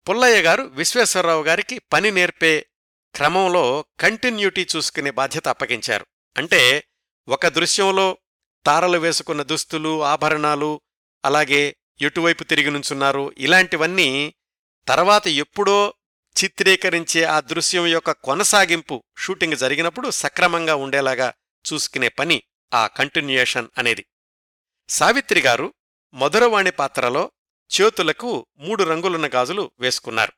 పుల్లయ్య 0.09 0.43
గారు 0.43 0.63
విశ్వేశ్వరరావు 0.63 1.43
గారికి 1.43 1.79
పని 1.79 2.11
నేర్పే 2.11 2.67
క్రమంలో 3.15 3.85
కంటిన్యూటీ 4.01 4.67
చూసుకునే 4.77 5.11
బాధ్యత 5.11 5.49
అప్పగించారు. 5.49 6.07
అంటే 6.37 6.85
ఒక 7.29 7.47
దృశ్యంలో 7.47 8.19
తారలు 8.69 8.99
వేసుకున్న 8.99 9.43
దుస్తులు 9.43 10.03
ఆభరణాలు 10.03 10.81
అలాగే 11.25 11.77
ఎటువైపు 12.01 12.45
తిరిగి 12.45 12.71
నుంచున్నారు? 12.71 13.35
ఇలాంటివన్నీ 13.39 14.35
తర్వాత 14.89 15.29
ఎప్పుడో 15.29 15.95
చిత్రీకరించే 16.45 17.25
ఆ 17.25 17.41
దృశ్యం 17.41 17.87
యొక్క 17.87 18.11
కొనసాగింపు 18.11 19.03
షూటింగ్ 19.19 19.57
జరిగినప్పుడు 19.57 20.11
సక్రమంగా 20.11 20.75
ఉండేలాగా 20.75 21.33
చూసుకునే 21.73 22.09
పని 22.09 22.43
ఆ 22.75 22.87
కంటిన్యూయేషన్ 22.87 23.69
అనేది. 23.79 24.07
సావిత్రి 24.89 25.41
గారు 25.41 25.75
మధురవాణి 26.15 26.71
పాత్రలో 26.71 27.31
చేతులకు 27.81 28.47
మూడు 28.59 28.85
రంగులున్న 28.85 29.31
గాజులు 29.35 29.71
వేసుకున్నారు. 29.81 30.33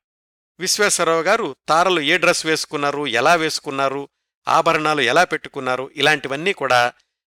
విశ్వేశ్వరరావు 0.59 1.23
గారు 1.23 1.57
తారలు 1.69 2.01
ఏ 2.01 2.19
డ్రెస్ 2.19 2.47
వేసుకున్నారు 2.47 3.07
ఎలా 3.07 3.35
వేసుకున్నారు 3.35 4.09
ఆభరణాలు 4.49 5.01
ఎలా 5.01 5.25
పెట్టుకున్నారు 5.25 5.91
ఇలాంటివన్నీ 5.97 6.53
కూడా 6.53 6.93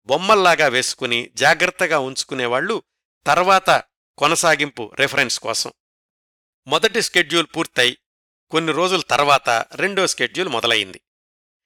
బొమ్మల్లాగా 0.05 0.67
వేసుకుని 0.67 1.29
జాగ్రత్తగా 1.33 1.99
ఉంచుకునేవాళ్ళు 1.99 2.83
తర్వాత 3.27 3.83
కొనసాగింపు 4.17 4.91
రెఫరెన్స్ 4.99 5.39
కోసం. 5.39 5.71
మొదటి 6.67 7.01
స్కెడ్యూల్ 7.01 7.47
పూర్తయి 7.57 7.97
కొన్ని 8.51 8.73
రోజుల 8.73 9.01
తర్వాత 9.01 9.49
రెండో 9.75 10.07
స్కెడ్యూల్ 10.07 10.49
మొదలయింది 10.49 11.01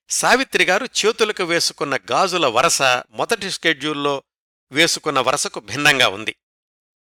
సావిత్రిగారు 0.10 0.86
చేతులకు 0.86 1.44
వేసుకున్న 1.44 2.00
గాజుల 2.12 2.48
వరస 2.48 2.82
మొదటి 3.10 3.52
స్కెడ్యూల్లో 3.52 4.24
వేసుకున్న 4.72 5.20
వరసకు 5.20 5.60
భిన్నంగా 5.60 6.08
ఉంది. 6.08 6.36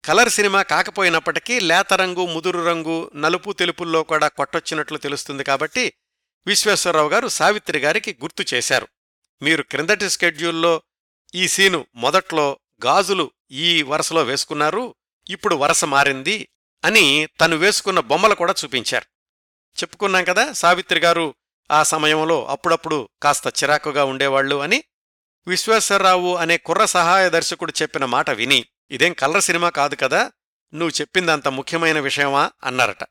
కలర్ 0.05 0.29
సినిమా 0.29 0.61
కాకపోయినప్పటికీ 0.61 1.59
లేత 1.59 1.93
రంగు 1.93 2.25
ముదురు 2.25 2.65
రంగు 2.65 3.11
నలుపు 3.15 3.51
తెలుపుల్లో 3.51 4.03
కూడా 4.03 4.27
కొట్టొచ్చినట్లు 4.27 4.97
తెలుస్తుంది 4.97 5.43
కాబట్టి 5.43 5.93
విశ్వేశ్వరరావు 6.47 7.09
గారు 7.09 7.27
సావిత్రి 7.27 7.79
గారికి 7.79 8.17
గుర్తు 8.23 8.45
చేశారు. 8.53 8.87
మీరు 9.41 9.63
క్రిందటి 9.63 10.09
స్కెడ్యూల్లో 10.09 10.81
ఈ 11.35 11.47
సీను 11.47 11.85
మొదట్లో 11.95 12.59
గాజులు 12.85 13.31
ఈ 13.51 13.81
వరసలో 13.83 14.23
వేసుకున్నారు 14.23 14.95
ఇప్పుడు 15.29 15.55
వరస 15.55 15.83
మారింది 15.83 16.47
అని 16.85 17.27
తను 17.41 17.55
వేసుకున్న 17.55 17.99
బొమ్మలు 17.99 18.35
కూడా 18.35 18.55
చూపించారు. 18.63 19.05
చెప్పుకున్నాం 19.81 20.23
కదా 20.23 20.51
సావిత్రి 20.51 20.99
గారు 20.99 21.35
ఆ 21.71 21.83
సమయంలో 21.83 22.45
అప్పుడప్పుడు 22.45 23.09
కాస్త 23.23 23.47
చిరాకుగా 23.47 24.03
ఉండేవాళ్ళు 24.03 24.55
అని 24.55 24.83
విశ్వేశ్వరరావు 25.47 26.35
అనే 26.35 26.57
కుర్ర 26.57 26.85
సహాయ 26.85 27.29
దర్శకుడు 27.29 27.73
చెప్పిన 27.81 28.05
మాట 28.05 28.29
విని 28.29 28.65
ఇదేం 28.91 29.13
కలర్ 29.13 29.41
సినిమా 29.41 29.69
కాదు 29.69 29.95
కదా 29.95 30.31
నువ్వు 30.73 31.01
చెప్పిందంత 31.01 31.47
ముఖ్యమైన 31.47 31.99
విషయమా? 31.99 32.51
అన్నారట. 32.63 33.03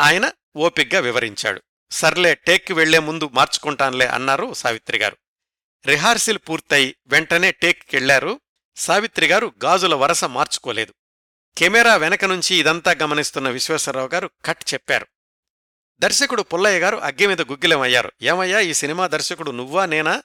ఆయన 0.00 0.32
ఓపిగ్గా 0.56 1.00
వివరించాడు. 1.00 1.62
సర్లే 1.90 2.34
టేక్కి 2.34 2.72
వెళ్ళే 2.72 2.98
ముందు 2.98 3.30
మార్చుకుంటాన్లే 3.32 4.06
అన్నారు 4.06 4.54
సావిత్రిగారు 4.54 5.16
రిహార్సిల్ 5.86 6.38
పూర్తయి 6.48 6.96
వెంటనే 7.06 7.52
టేక్కెళ్ళారు. 7.52 8.40
సావిత్రిగారు 8.76 9.52
గాజుల 9.64 9.94
వరస 9.94 10.24
మార్చుకోలేదు. 10.24 10.94
కెమెరా 11.58 11.96
వెనక 11.96 12.24
నుంచి 12.24 12.56
ఇదంతా 12.56 12.94
గమనిస్తున్న 13.02 13.48
విశ్వేశ్వరరావు 13.48 14.08
గారు 14.14 14.30
కట్ 14.44 14.74
చెప్పారు. 14.74 15.06
దర్శకుడు 16.00 16.42
పుల్లయ్య 16.42 16.80
గారు 16.80 16.96
అగ్గి 16.96 17.26
మీద 17.26 17.42
గుగ్గిలమయ్యారు. 17.42 18.12
ఏమయ్యా 18.22 18.60
ఈ 18.60 18.74
సినిమా 18.74 19.06
దర్శకుడు 19.06 19.50
నువ్వా 19.50 19.86
నేనా? 19.86 20.22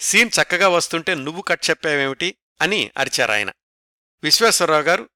సీన్ 0.00 0.30
చక్కగా 0.42 0.68
వస్తుంటే 0.68 1.14
నువ్వు 1.14 1.42
కట్ 1.42 1.70
చెప్పావేమిటి? 1.70 2.38
అని 2.62 2.90
అరిచారాయన 2.98 3.52
విశ్వేశ్వరరావు 4.22 4.82
గారు 4.82 5.08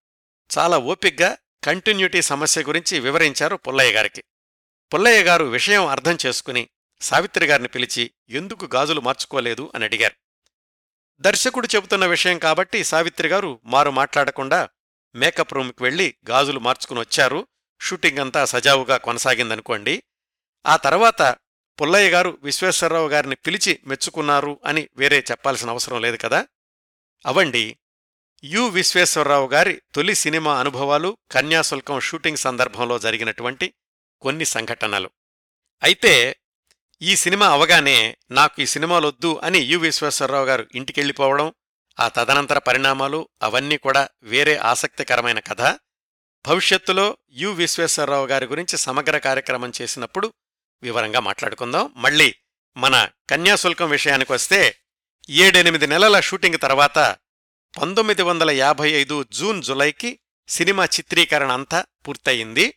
చాలా 0.59 0.78
ఓపిగ్గా 0.78 1.36
కంటిన్యూటీ 1.64 2.22
సమస్య 2.22 2.62
గురించి 2.62 3.01
వివరించారు 3.01 3.57
పుల్లయ్య 3.57 3.93
గారికి. 3.93 4.24
పుల్లయ్య 4.95 5.22
గారు 5.22 5.45
విషయం 5.45 5.86
అర్థం 5.86 6.18
చేసుకుని 6.26 6.68
సావిత్రిగారిని 7.03 7.68
పిలిచి 7.68 8.11
ఎందుకు 8.28 8.64
గాజులు 8.74 9.00
మార్చుకోలేదు 9.00 9.72
అని 9.74 9.84
అడిగారు. 9.84 10.14
దర్శకుడు 11.20 11.68
చెబుతున్న 11.76 12.07
విషయం 12.07 12.38
కాబట్టి 12.38 12.84
సావిత్రిగారు 12.84 13.61
మారు 13.64 13.90
మాట్లాడకుండా 13.90 14.68
మేకప్ 15.14 15.55
రూమ్కి 15.55 15.82
వెళ్ళి 15.82 16.14
గాజులు 16.30 16.61
మార్చుకుని 16.61 17.00
వచ్చారు. 17.00 17.46
షూటింగ్ 17.80 18.18
అంతా 18.18 18.44
సజావుగా 18.44 18.96
కొనసాగిందనుకోండి. 18.96 20.03
ఆ 20.66 20.76
తర్వాత 20.76 21.36
పుల్లయ్య 21.80 22.11
గారు 22.11 22.38
విశ్వేశ్వరరావు 22.42 23.09
గారిని 23.09 23.34
పిలిచి 23.34 23.80
మెచ్చుకున్నారు 23.86 24.61
అని 24.64 24.88
వేరే 24.96 25.24
చెప్పాల్సిన 25.30 25.70
అవసరం 25.70 26.00
లేదు 26.00 26.16
కదా. 26.16 26.46
అవండి 27.26 27.78
యు 28.44 28.68
విశ్వేశ్వరరావు 28.68 29.48
గారి 29.48 29.82
తొలి 29.94 30.14
సినిమా 30.14 30.61
అనుభవాలు 30.61 31.16
కన్యాశుల్కం 31.30 32.00
షూటింగ్ 32.00 32.36
సందర్భంలో 32.36 32.98
జరిగినటువంటి 32.98 33.74
కొన్ని 34.20 34.44
సంఘటనలు. 34.44 35.11
అయితే 35.82 36.36
ఈ 37.03 37.16
సినిమా 37.16 37.48
అవగానే 37.48 38.16
నాకు 38.30 38.62
ఈ 38.62 38.66
సినిమాలొద్దు 38.66 39.40
అని 39.42 39.59
యు 39.59 39.78
విశ్వేశ్వరరావు 39.78 40.44
గారు 40.44 40.66
ఇంటికెళ్ళిపోవడం 40.74 41.55
ఆ 42.00 42.09
తదనంతర 42.09 42.59
పరిణామాలు 42.59 43.28
అవన్నీ 43.42 43.76
కూడా 43.76 44.09
వేరే 44.22 44.57
ఆసక్తికరమైన 44.57 45.38
కథ. 45.38 45.62
భవిష్యత్తులో 46.46 47.16
యు 47.30 47.50
విశ్వేశ్వరరావు 47.50 48.26
గారి 48.26 48.46
గురించి 48.46 48.78
సమగ్ర 48.78 49.18
కార్యక్రమం 49.18 49.72
చేసినప్పుడు 49.82 50.32
వివరంగా 50.82 51.20
మాట్లాడుకుందాం. 51.20 51.92
మళ్ళీ 51.96 52.34
మన 52.76 53.09
కన్యాశుల్కం 53.30 53.90
విషయానికి 53.90 54.32
వస్తే 54.32 54.76
ఏడెనిమిది 55.30 55.86
నెలల 55.86 56.20
షూటింగ్ 56.20 56.59
తర్వాత 56.62 57.16
పంతొమ్మిది 57.80 58.22
వందల 58.22 58.50
యాభై 58.50 58.90
ఐదు 58.90 59.24
జూన్ 59.32 59.62
జులైకి 59.62 60.18
సినిమా 60.48 60.84
చిత్రీకరణ 60.84 61.53
అంతా 61.53 61.84
పూర్తయింది. 62.09 62.74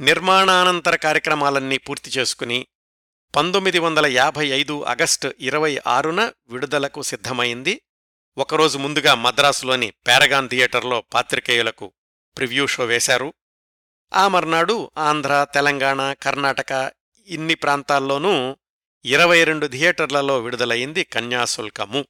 నిర్మాణానంతర 0.00 0.96
కార్యక్రమాలన్నీ 0.96 1.78
పూర్తి 1.78 2.10
చేసుకుని 2.10 2.66
పంతొమ్మిది 3.36 3.78
వందల 3.78 4.06
యాభై 4.06 4.46
ఐదు 4.46 4.84
ఆగస్టు 4.84 5.34
ఇరవై 5.40 5.80
ఆరున 5.86 6.32
విడుదలకు 6.48 7.02
సిద్ధమైంది. 7.02 7.80
ఒకరోజు 8.38 8.78
ముందుగా 8.78 9.14
మద్రాసులోని 9.14 9.90
పారగాన్ 9.90 10.48
థియేటర్లో 10.48 11.04
పాత్రికేయులకు 11.14 11.92
ప్రివ్యూ 12.36 12.66
షో 12.66 12.84
వేశారు. 12.84 13.34
ఆ 14.14 14.28
మర్నాడు 14.28 14.90
ఆంధ్ర 14.98 15.46
తెలంగాణ 15.54 16.12
కర్ణాటక 16.12 16.92
ఇన్ని 17.26 17.54
ప్రాంతాల్లోనూ 17.54 18.56
ఇరవై 19.04 19.44
రెండు 19.44 19.66
థియేటర్లలో 19.66 20.38
విడుదలయింది 20.38 21.04
కన్యాశుల్కము 21.04 22.06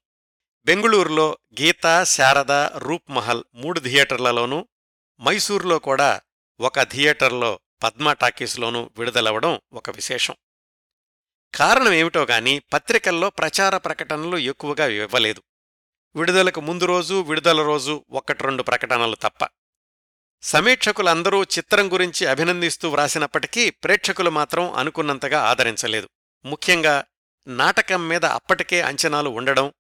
బెంగుళూరులో 0.64 1.38
గీత 1.60 2.02
శారద 2.02 2.52
రూప్ 2.52 3.10
మహల్ 3.10 3.44
మూడు 3.54 3.80
థియేటర్లలోనూ 3.80 4.68
మైసూర్లో 5.20 5.78
కూడా 5.78 6.20
ఒక 6.60 6.82
థియేటర్లో 6.82 7.60
పద్మా 7.82 8.12
టాకీస్లోనూ 8.12 8.90
విడుదలవడం 8.98 9.60
ఒక 9.72 9.90
విశేషం. 9.90 10.34
కారణం 11.54 11.92
ఏమిటో 11.92 12.22
గాని 12.22 12.58
పత్రికల్లో 12.58 13.30
ప్రచార 13.30 13.76
ప్రకటనలు 13.76 14.38
ఎక్కువగా 14.38 14.86
ఇవ్వలేదు. 14.86 15.42
విడుదలకు 16.16 16.60
ముందు 16.60 16.84
రోజు 16.84 17.22
విడుదల 17.22 17.62
రోజు 17.62 18.04
ఒకటి 18.10 18.62
ప్రకటనలు 18.62 19.14
తప్ప. 19.14 19.48
సమీక్షకులందరూ 20.42 21.42
చిత్రం 21.42 21.92
గురించి 21.92 22.26
అభినందిస్తూ 22.26 22.90
వ్రాసినప్పటికీ 22.90 23.70
ప్రేక్షకులు 23.70 24.30
మాత్రం 24.30 24.72
అనుకున్నంతగా 24.72 25.40
ఆదరించలేదు. 25.40 26.08
ముఖ్యంగా 26.44 27.04
నాటకం 27.46 28.08
మీద 28.08 28.24
అప్పటికే 28.24 28.80
అంచనాలు 28.80 29.30
ఉండడం 29.30 29.72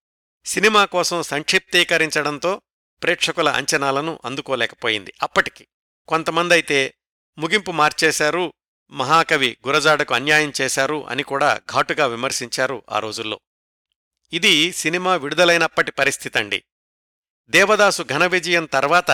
సినిమా 0.44 0.84
కోసం 0.84 1.22
సంక్షిప్తీకరించడంతో 1.22 2.62
ప్రేక్షకుల 3.02 3.48
అంచనాలను 3.48 4.18
అందుకోలేకపోయింది. 4.24 5.14
అప్పటికి 5.22 5.68
కొంతమందైతే 6.08 6.94
ముగింపు 7.38 7.70
మార్చేశారు 7.70 8.52
మహాకవి 8.90 9.56
గురజాడకు 9.66 10.14
అన్యాయం 10.14 10.52
చేశారు 10.60 11.06
అని 11.06 11.22
కూడా 11.22 11.60
ఘాటుగా 11.72 12.06
విమర్శించారు 12.06 12.82
ఆ 12.90 12.98
రోజుల్లో. 12.98 13.40
ఇది 14.32 14.72
సినిమా 14.72 15.16
విడుదలైనప్పటి 15.16 15.90
పరిస్థితండి. 15.90 16.64
దేవదాసు 17.48 18.02
ఘన 18.02 18.26
విజయం 18.26 18.64
తర్వాత 18.64 19.10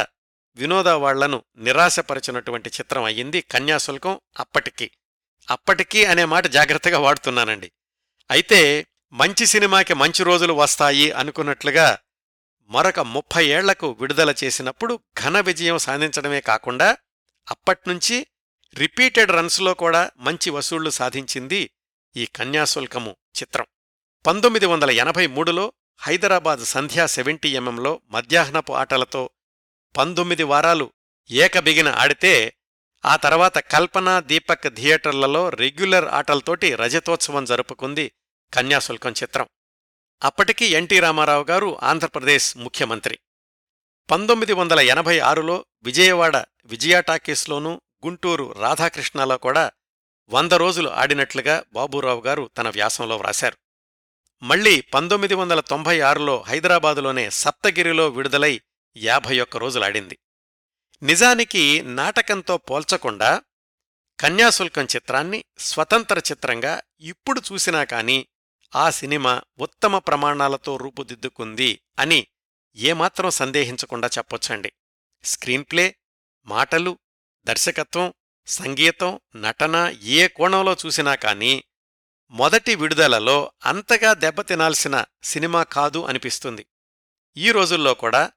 వినోదవాళ్ళను 0.57 1.43
నిరాశపరచినటువంటి 1.57 2.69
చిత్రం 2.69 3.05
అయ్యింది 3.05 3.41
కన్యాశుల్కం 3.41 4.21
అప్పటికి. 4.41 4.91
అప్పటికీ 5.51 6.05
అనే 6.05 6.25
మాట 6.25 6.47
జాగ్రత్తగా 6.47 6.99
వాడుతున్నానండి. 6.99 7.73
అయితే 8.31 8.87
మంచి 9.13 9.47
సినిమాకి 9.47 9.95
మంచి 9.95 10.25
రోజులు 10.25 10.53
వస్తాయి 10.53 11.11
అనుకున్నట్లుగా 11.11 11.99
మరొక 12.67 13.01
ముప్పై 13.01 13.47
ఏళ్ళకు 13.47 13.91
విడుదల 13.91 14.35
చేసినప్పుడు 14.45 15.01
ఘన 15.21 15.41
విజయం 15.41 15.79
సాధించడమే 15.79 16.41
కాకుండా 16.41 16.97
అప్పట్నుంచి 17.51 18.27
రిపీటెడ్ 18.79 19.31
రన్స్లో 19.31 19.75
కూడా 19.75 20.11
మంచి 20.19 20.51
వసూళ్ళు 20.51 20.91
సాధించింది 20.91 21.71
ఈ 22.17 22.27
కన్యాశుల్కము 22.27 23.17
చిత్రం. 23.37 23.67
పంతొమ్మిది 24.27 24.67
వందల 24.67 24.91
ఎనభై 24.91 25.27
మూడులో 25.27 25.73
హైదరాబాద్ 25.99 26.61
సంధ్యా 26.65 27.07
సెవెంటీ 27.07 27.49
ఎంఎంలో 27.49 28.01
మధ్యాహ్నపు 28.11 28.73
ఆటలతో 28.73 29.31
పంతొమ్మిది 29.97 30.43
వారాలు 30.43 30.93
ఏకబిగిన 31.31 31.89
ఆడితే 31.89 32.55
ఆ 33.05 33.17
తర్వాత 33.17 33.59
కల్పన 33.59 34.21
దీపక్ 34.21 34.75
థియేటర్లలో 34.75 35.49
రెగ్యులర్ 35.49 36.05
ఆటలతోటి 36.05 36.75
రజతోత్సవం 36.75 37.45
జరుపుకుంది 37.45 38.13
కన్యాశుల్కం 38.55 39.13
చిత్రం. 39.13 39.49
అప్పటికి 40.23 40.65
ఎన్టీ 40.65 41.01
రామారావు 41.01 41.45
గారు 41.45 41.79
ఆంధ్రప్రదేశ్ 41.83 42.57
ముఖ్యమంత్రి. 42.57 43.19
పంతొమ్మిది 44.11 44.53
వందల 44.53 44.81
ఎనభై 44.81 45.19
ఆరులో 45.19 45.67
విజయవాడ 45.83 46.37
విజయ 46.65 47.03
టాకీస్లోనూ 47.03 47.81
గుంటూరు 48.05 48.53
రాధాకృష్ణలో 48.53 49.39
కూడా 49.39 49.71
వంద 50.29 50.53
రోజులు 50.53 50.89
ఆడినట్లుగా 50.89 51.65
బాబూరావు 51.73 52.21
గారు 52.21 52.51
తన 52.59 52.69
వ్యాసంలో 52.69 53.17
వ్రాశారు. 53.17 53.57
మళ్ళీ 54.43 54.81
పంతొమ్మిది 54.81 55.35
వందల 55.35 55.61
తొంభై 55.61 56.01
ఆరులో 56.01 56.43
హైదరాబాదులోనే 56.43 57.31
సప్తగిరిలో 57.31 58.09
విడుదలై 58.09 58.61
యాభై 58.97 59.41
ఒక్క 59.41 59.57
రోజులాడింది 59.57 60.19
నిజానికి 61.03 61.83
నాటకంతో 61.83 62.57
పోల్చకుండా 62.57 63.43
కన్యాశుల్కం 64.21 64.85
చిత్రాన్ని 64.85 65.45
స్వతంత్ర 65.59 66.19
చిత్రంగా 66.19 66.83
ఇప్పుడు 67.01 67.43
చూసినా 67.53 67.85
కాని 67.85 68.27
ఆ 68.77 68.91
సినిమా 68.91 69.43
ఉత్తమ 69.59 69.99
ప్రమాణాలతో 69.99 70.77
రూపుదిద్దుకుంది 70.77 71.81
అని 71.99 72.27
ఏమాత్రం 72.77 73.31
సందేహించకుండా 73.31 74.11
చెప్పొచ్చండి. 74.19 74.73
స్క్రీన్ప్లే 75.25 75.97
మాటలు 76.47 76.99
దర్శకత్వం 77.47 78.15
సంగీతం 78.47 79.21
నటన 79.37 79.95
ఏ 80.03 80.29
కోణంలో 80.29 80.77
చూసినా 80.87 81.15
కాని 81.15 81.65
మొదటి 82.31 82.75
విడుదలలో 82.75 83.53
అంతగా 83.65 84.13
దెబ్బతినాల్సిన 84.15 85.05
సినిమా 85.23 85.63
కాదు 85.63 86.05
అనిపిస్తుంది. 86.05 86.67
ఈ 87.37 87.51
రోజుల్లో 87.51 87.95
కూడా 87.95 88.33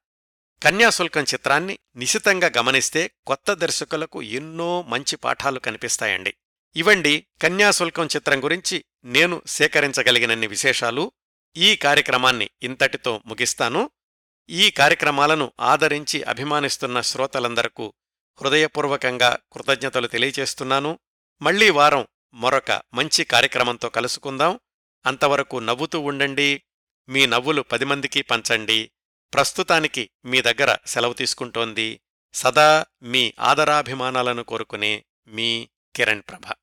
కన్యాశుల్కం 0.64 1.24
చిత్రాన్ని 1.24 1.80
నిశితంగా 1.95 2.51
గమనిస్తే 2.58 3.12
కొత్త 3.28 3.53
దర్శకులకు 3.53 4.22
ఎన్నో 4.22 4.82
మంచి 4.82 5.16
పాఠాలు 5.16 5.60
కనిపిస్తాయండి. 5.60 6.34
ఇవండి 6.76 7.28
కన్యాశుల్కం 7.41 8.05
చిత్రం 8.05 8.43
గురించి 8.43 8.86
నేను 9.05 9.41
సేకరించగలిగినన్ని 9.47 10.47
విశేషాలు. 10.47 11.12
ఈ 11.58 11.76
కార్యక్రమాన్ని 11.76 12.49
ఇంతటితో 12.64 13.22
ముగిస్తాను. 13.26 13.89
ఈ 14.49 14.72
కార్యక్రమాలను 14.72 15.51
ఆదరించి 15.60 16.24
అభిమానిస్తున్న 16.24 17.01
శ్రోతలందరకు 17.01 17.93
హృదయపూర్వకంగా 18.41 19.38
కృతజ్ఞతలు 19.53 20.07
తెలియచేస్తున్నాను. 20.07 20.99
మళ్ళీ 21.41 21.69
వారం 21.69 22.07
మరొక 22.33 22.81
మంచి 22.93 23.23
కార్యక్రమంతో 23.23 23.89
కలుసుకుందాం. 23.89 24.59
అంతవరకు 25.05 25.57
నవ్వుతూ 25.57 25.99
ఉండండి. 25.99 26.63
మీ 27.09 27.25
నవ్వులు 27.25 27.61
పది 27.61 27.85
మందికి 27.85 28.21
పంచండి. 28.21 28.91
ప్రస్తుతానికి 29.33 30.09
మీ 30.25 30.41
దగ్గర 30.41 30.77
సెలవు 30.85 31.13
తీసుకుంటోంది 31.13 32.01
సదా 32.33 32.85
మీ 33.03 33.33
ఆదరాభిమానాలను 33.39 34.43
కోరుకునే 34.43 35.05
మీ 35.27 35.69
కిరణ్ 35.95 36.21
ప్రభ. 36.21 36.53